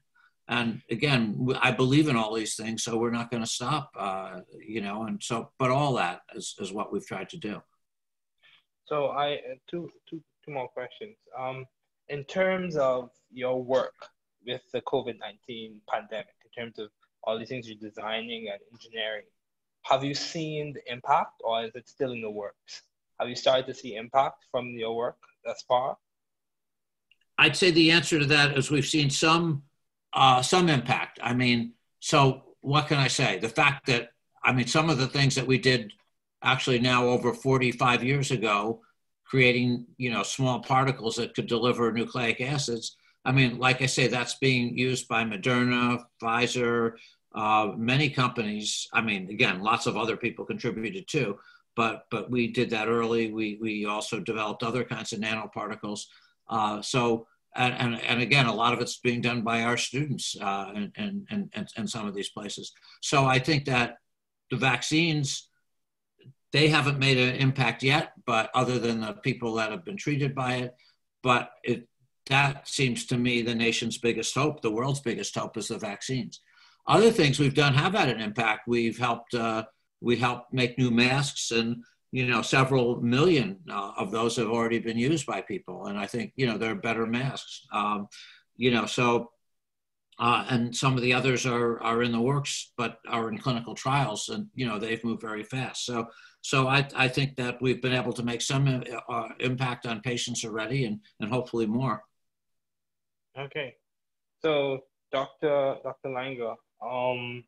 And 0.49 0.81
again, 0.91 1.47
I 1.61 1.71
believe 1.71 2.09
in 2.09 2.17
all 2.17 2.33
these 2.33 2.55
things, 2.55 2.83
so 2.83 2.97
we're 2.97 3.11
not 3.11 3.31
going 3.31 3.43
to 3.43 3.49
stop, 3.49 3.91
uh, 3.97 4.41
you 4.65 4.81
know, 4.81 5.03
and 5.03 5.23
so, 5.23 5.51
but 5.57 5.71
all 5.71 5.93
that 5.93 6.21
is, 6.35 6.53
is 6.59 6.73
what 6.73 6.91
we've 6.91 7.07
tried 7.07 7.29
to 7.29 7.37
do. 7.37 7.61
So 8.89 9.07
I, 9.07 9.33
uh, 9.35 9.55
two, 9.69 9.91
two, 10.09 10.21
two 10.43 10.51
more 10.51 10.67
questions. 10.67 11.15
Um, 11.37 11.65
in 12.09 12.23
terms 12.25 12.75
of 12.75 13.11
your 13.31 13.63
work 13.63 13.93
with 14.45 14.61
the 14.73 14.81
COVID-19 14.81 15.75
pandemic, 15.87 16.35
in 16.43 16.63
terms 16.63 16.79
of 16.79 16.89
all 17.23 17.37
these 17.37 17.49
things 17.49 17.69
you're 17.69 17.77
designing 17.77 18.49
and 18.49 18.59
engineering, 18.73 19.25
have 19.83 20.03
you 20.03 20.13
seen 20.13 20.73
the 20.73 20.91
impact 20.91 21.41
or 21.43 21.63
is 21.63 21.71
it 21.75 21.87
still 21.87 22.11
in 22.11 22.21
the 22.21 22.29
works? 22.29 22.81
Have 23.19 23.29
you 23.29 23.35
started 23.35 23.67
to 23.67 23.73
see 23.73 23.95
impact 23.95 24.45
from 24.51 24.69
your 24.69 24.95
work? 24.95 25.17
thus 25.43 25.63
far? 25.67 25.97
I'd 27.37 27.55
say 27.55 27.71
the 27.71 27.91
answer 27.91 28.19
to 28.19 28.25
that 28.25 28.57
is 28.57 28.69
we've 28.69 28.85
seen 28.85 29.09
some 29.09 29.63
uh, 30.13 30.41
some 30.41 30.69
impact. 30.69 31.19
I 31.21 31.33
mean, 31.33 31.73
so 31.99 32.55
what 32.61 32.87
can 32.87 32.97
I 32.97 33.07
say? 33.07 33.39
The 33.39 33.49
fact 33.49 33.85
that 33.87 34.09
I 34.43 34.51
mean, 34.51 34.67
some 34.67 34.89
of 34.89 34.97
the 34.97 35.07
things 35.07 35.35
that 35.35 35.47
we 35.47 35.57
did 35.57 35.93
actually 36.43 36.79
now 36.79 37.05
over 37.05 37.33
45 37.33 38.03
years 38.03 38.31
ago, 38.31 38.81
creating 39.25 39.85
you 39.97 40.11
know 40.11 40.23
small 40.23 40.59
particles 40.59 41.15
that 41.15 41.35
could 41.35 41.47
deliver 41.47 41.91
nucleic 41.91 42.41
acids. 42.41 42.95
I 43.25 43.31
mean, 43.31 43.59
like 43.59 43.81
I 43.81 43.85
say, 43.85 44.07
that's 44.07 44.35
being 44.35 44.77
used 44.77 45.07
by 45.07 45.23
Moderna, 45.23 46.03
Pfizer, 46.21 46.93
uh, 47.35 47.73
many 47.77 48.09
companies. 48.09 48.87
I 48.93 49.01
mean, 49.01 49.29
again, 49.29 49.61
lots 49.61 49.85
of 49.85 49.97
other 49.97 50.17
people 50.17 50.45
contributed 50.45 51.07
too 51.07 51.37
but 51.79 52.07
but 52.11 52.29
we 52.29 52.47
did 52.47 52.69
that 52.71 52.89
early. 52.89 53.31
We 53.31 53.57
we 53.61 53.85
also 53.85 54.19
developed 54.19 54.63
other 54.63 54.83
kinds 54.83 55.13
of 55.13 55.21
nanoparticles. 55.21 56.01
Uh, 56.49 56.81
so 56.81 57.25
and, 57.55 57.73
and, 57.73 58.01
and 58.03 58.21
again, 58.21 58.45
a 58.45 58.53
lot 58.53 58.73
of 58.73 58.81
it's 58.81 58.97
being 58.97 59.21
done 59.21 59.41
by 59.41 59.63
our 59.63 59.75
students 59.75 60.35
uh, 60.39 60.71
and, 60.75 60.91
and, 60.97 61.27
and, 61.31 61.67
and 61.75 61.89
some 61.89 62.07
of 62.07 62.13
these 62.13 62.29
places. 62.29 62.71
So 63.01 63.25
I 63.25 63.39
think 63.39 63.65
that 63.65 63.97
the 64.51 64.57
vaccines, 64.57 65.48
they 66.51 66.67
haven't 66.67 66.99
made 66.99 67.17
an 67.17 67.35
impact 67.35 67.83
yet, 67.83 68.13
but 68.25 68.49
other 68.53 68.79
than 68.79 69.01
the 69.01 69.13
people 69.13 69.53
that 69.55 69.71
have 69.71 69.85
been 69.85 69.97
treated 69.97 70.33
by 70.33 70.55
it, 70.55 70.75
but 71.21 71.51
it, 71.63 71.87
that 72.27 72.67
seems 72.67 73.05
to 73.07 73.17
me 73.17 73.41
the 73.41 73.55
nation's 73.55 73.97
biggest 73.97 74.33
hope, 74.35 74.61
the 74.61 74.71
world's 74.71 74.99
biggest 74.99 75.35
hope 75.35 75.57
is 75.57 75.67
the 75.67 75.77
vaccines. 75.77 76.41
Other 76.87 77.11
things 77.11 77.39
we've 77.39 77.53
done 77.53 77.73
have 77.73 77.93
had 77.93 78.09
an 78.09 78.19
impact. 78.19 78.67
We've 78.67 78.97
helped 78.97 79.35
uh, 79.35 79.65
we 80.01 80.17
helped 80.17 80.53
make 80.53 80.77
new 80.77 80.91
masks 80.91 81.51
and 81.51 81.83
you 82.11 82.25
know 82.25 82.41
several 82.41 83.01
million 83.01 83.59
uh, 83.69 83.91
of 83.97 84.11
those 84.11 84.35
have 84.37 84.47
already 84.47 84.79
been 84.79 84.97
used 84.97 85.25
by 85.25 85.41
people 85.41 85.85
and 85.87 85.97
i 85.97 86.05
think 86.05 86.31
you 86.35 86.47
know 86.47 86.57
they're 86.57 86.75
better 86.75 87.05
masks 87.05 87.65
um, 87.71 88.07
you 88.55 88.71
know 88.71 88.85
so 88.85 89.29
uh, 90.19 90.45
and 90.49 90.75
some 90.75 90.95
of 90.95 91.01
the 91.01 91.13
others 91.13 91.45
are 91.45 91.81
are 91.81 92.03
in 92.03 92.11
the 92.11 92.21
works 92.21 92.73
but 92.77 92.99
are 93.07 93.29
in 93.29 93.37
clinical 93.37 93.73
trials 93.73 94.29
and 94.29 94.47
you 94.53 94.65
know 94.65 94.77
they've 94.77 95.03
moved 95.03 95.21
very 95.21 95.43
fast. 95.43 95.85
So 95.85 96.07
so 96.41 96.67
i, 96.67 96.87
I 96.95 97.07
think 97.07 97.35
that 97.35 97.61
we've 97.61 97.81
been 97.81 97.93
able 97.93 98.13
to 98.13 98.23
make 98.23 98.41
some 98.41 98.83
uh, 99.09 99.29
impact 99.39 99.85
on 99.85 100.01
patients 100.01 100.45
already 100.45 100.85
and 100.85 100.99
and 101.19 101.31
hopefully 101.31 101.65
more. 101.65 102.03
Okay. 103.37 103.75
So 104.41 104.83
dr 105.11 105.77
dr 105.83 106.09
langer 106.09 106.55
um 106.85 107.43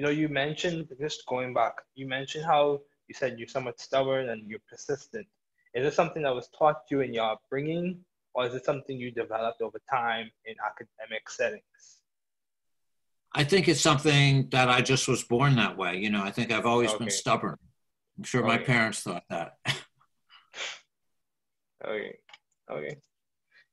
you 0.00 0.06
know, 0.06 0.10
you 0.10 0.30
mentioned 0.30 0.88
just 0.98 1.26
going 1.26 1.52
back, 1.52 1.74
you 1.94 2.06
mentioned 2.06 2.46
how 2.46 2.80
you 3.08 3.14
said 3.14 3.38
you're 3.38 3.48
somewhat 3.48 3.78
stubborn 3.78 4.30
and 4.30 4.48
you're 4.48 4.62
persistent. 4.66 5.26
Is 5.74 5.84
this 5.84 5.94
something 5.94 6.22
that 6.22 6.34
was 6.34 6.48
taught 6.56 6.82
you 6.90 7.00
in 7.00 7.12
your 7.12 7.32
upbringing, 7.32 8.02
or 8.34 8.46
is 8.46 8.54
it 8.54 8.64
something 8.64 8.96
you 8.96 9.10
developed 9.10 9.62
over 9.62 9.80
time 9.90 10.30
in 10.44 10.54
academic 10.64 11.28
settings? 11.28 11.62
I 13.32 13.44
think 13.44 13.68
it's 13.68 13.80
something 13.80 14.48
that 14.50 14.68
I 14.68 14.80
just 14.80 15.06
was 15.06 15.22
born 15.22 15.56
that 15.56 15.76
way. 15.76 15.96
You 15.96 16.10
know, 16.10 16.22
I 16.22 16.30
think 16.30 16.52
I've 16.52 16.66
always 16.66 16.90
okay. 16.90 17.04
been 17.04 17.10
stubborn. 17.10 17.56
I'm 18.18 18.24
sure 18.24 18.40
okay. 18.40 18.48
my 18.48 18.58
parents 18.58 19.00
thought 19.00 19.24
that. 19.30 19.52
okay. 21.86 22.16
Okay. 22.70 22.96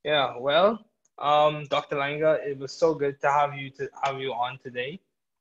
Yeah. 0.03 0.37
Well, 0.37 0.85
um, 1.19 1.65
Dr. 1.69 1.95
Langer, 1.95 2.45
it 2.45 2.57
was 2.57 2.71
so 2.71 2.93
good 2.93 3.19
to 3.21 3.31
have 3.31 3.55
you 3.55 3.71
to 3.71 3.89
have 4.03 4.19
you 4.19 4.31
on 4.31 4.59
today. 4.63 4.99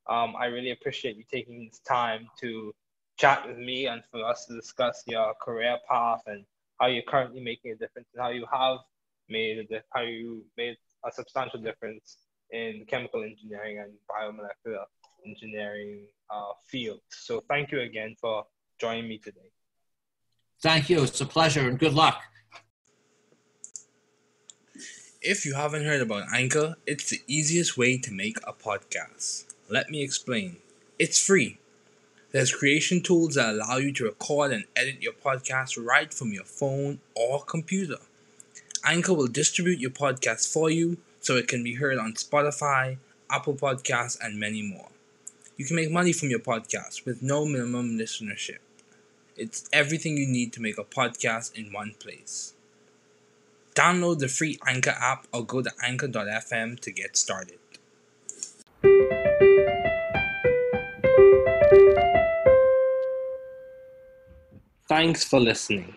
Um, 0.09 0.35
I 0.39 0.47
really 0.47 0.71
appreciate 0.71 1.17
you 1.17 1.25
taking 1.31 1.67
this 1.67 1.81
time 1.81 2.29
to 2.41 2.75
chat 3.19 3.47
with 3.47 3.59
me 3.59 3.87
and 3.87 4.03
for 4.11 4.25
us 4.25 4.47
to 4.47 4.55
discuss 4.55 5.03
your 5.07 5.35
career 5.43 5.79
path 5.89 6.23
and 6.27 6.45
how 6.81 6.87
you're 6.87 7.03
currently 7.03 7.41
making 7.41 7.73
a 7.73 7.75
difference 7.75 8.09
and 8.15 8.23
how 8.23 8.31
you 8.31 8.47
have 8.53 8.79
made 9.29 9.67
a, 9.71 9.83
how 9.93 10.03
you 10.03 10.45
made 10.57 10.77
a 11.05 11.13
substantial 11.13 11.61
difference 11.61 12.19
in 12.51 12.85
chemical 12.89 13.23
engineering 13.23 13.79
and 13.79 13.93
biomolecular 14.11 14.85
engineering 15.27 16.07
uh, 16.31 16.53
field. 16.67 17.01
So 17.11 17.43
thank 17.49 17.73
you 17.73 17.81
again 17.81 18.15
for 18.21 18.45
joining 18.81 19.09
me 19.09 19.19
today. 19.19 19.51
Thank 20.63 20.89
you. 20.89 21.03
It's 21.03 21.21
a 21.21 21.27
pleasure 21.27 21.69
and 21.69 21.79
good 21.79 21.95
luck. 21.95 22.21
If 25.21 25.45
you 25.45 25.55
haven't 25.55 25.85
heard 25.85 26.03
about 26.03 26.33
Anchor, 26.33 26.77
it's 26.87 27.11
the 27.11 27.21
easiest 27.27 27.77
way 27.77 27.99
to 27.99 28.13
make 28.13 28.39
a 28.47 28.53
podcast. 28.53 29.45
Let 29.69 29.91
me 29.91 30.03
explain. 30.03 30.59
It's 30.99 31.21
free. 31.21 31.59
There's 32.33 32.55
creation 32.55 33.03
tools 33.03 33.35
that 33.35 33.55
allow 33.55 33.79
you 33.79 33.93
to 33.95 34.05
record 34.05 34.53
and 34.53 34.65
edit 34.77 35.03
your 35.03 35.15
podcast 35.15 35.83
right 35.85 36.13
from 36.13 36.33
your 36.33 36.45
phone 36.45 37.01
or 37.15 37.43
computer. 37.43 37.97
Anchor 38.87 39.15
will 39.15 39.27
distribute 39.27 39.81
your 39.81 39.91
podcast 39.91 40.53
for 40.53 40.71
you 40.71 40.99
so 41.19 41.35
it 41.35 41.49
can 41.49 41.65
be 41.65 41.75
heard 41.75 41.99
on 41.99 42.13
Spotify, 42.13 42.99
Apple 43.29 43.55
Podcasts, 43.55 44.17
and 44.23 44.39
many 44.39 44.63
more. 44.63 44.91
You 45.57 45.65
can 45.65 45.75
make 45.75 45.91
money 45.91 46.13
from 46.13 46.31
your 46.31 46.39
podcast 46.39 47.05
with 47.05 47.21
no 47.21 47.45
minimum 47.45 47.99
listenership. 47.99 48.59
It's 49.37 49.69
everything 49.73 50.17
you 50.17 50.29
need 50.29 50.53
to 50.53 50.63
make 50.63 50.79
a 50.79 50.85
podcast 50.85 51.53
in 51.55 51.73
one 51.73 51.95
place. 51.99 52.55
Download 53.75 54.21
the 54.21 54.29
free 54.29 54.57
Anchor 54.65 54.95
app 54.97 55.27
or 55.33 55.45
go 55.45 55.63
to 55.63 55.73
anchor.fm 55.83 56.79
to 56.79 56.93
get 56.93 57.17
started. 57.17 57.59
Thanks 64.89 65.25
for 65.25 65.41
listening. 65.41 65.97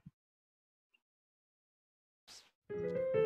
Thank 2.73 3.15
you. 3.15 3.20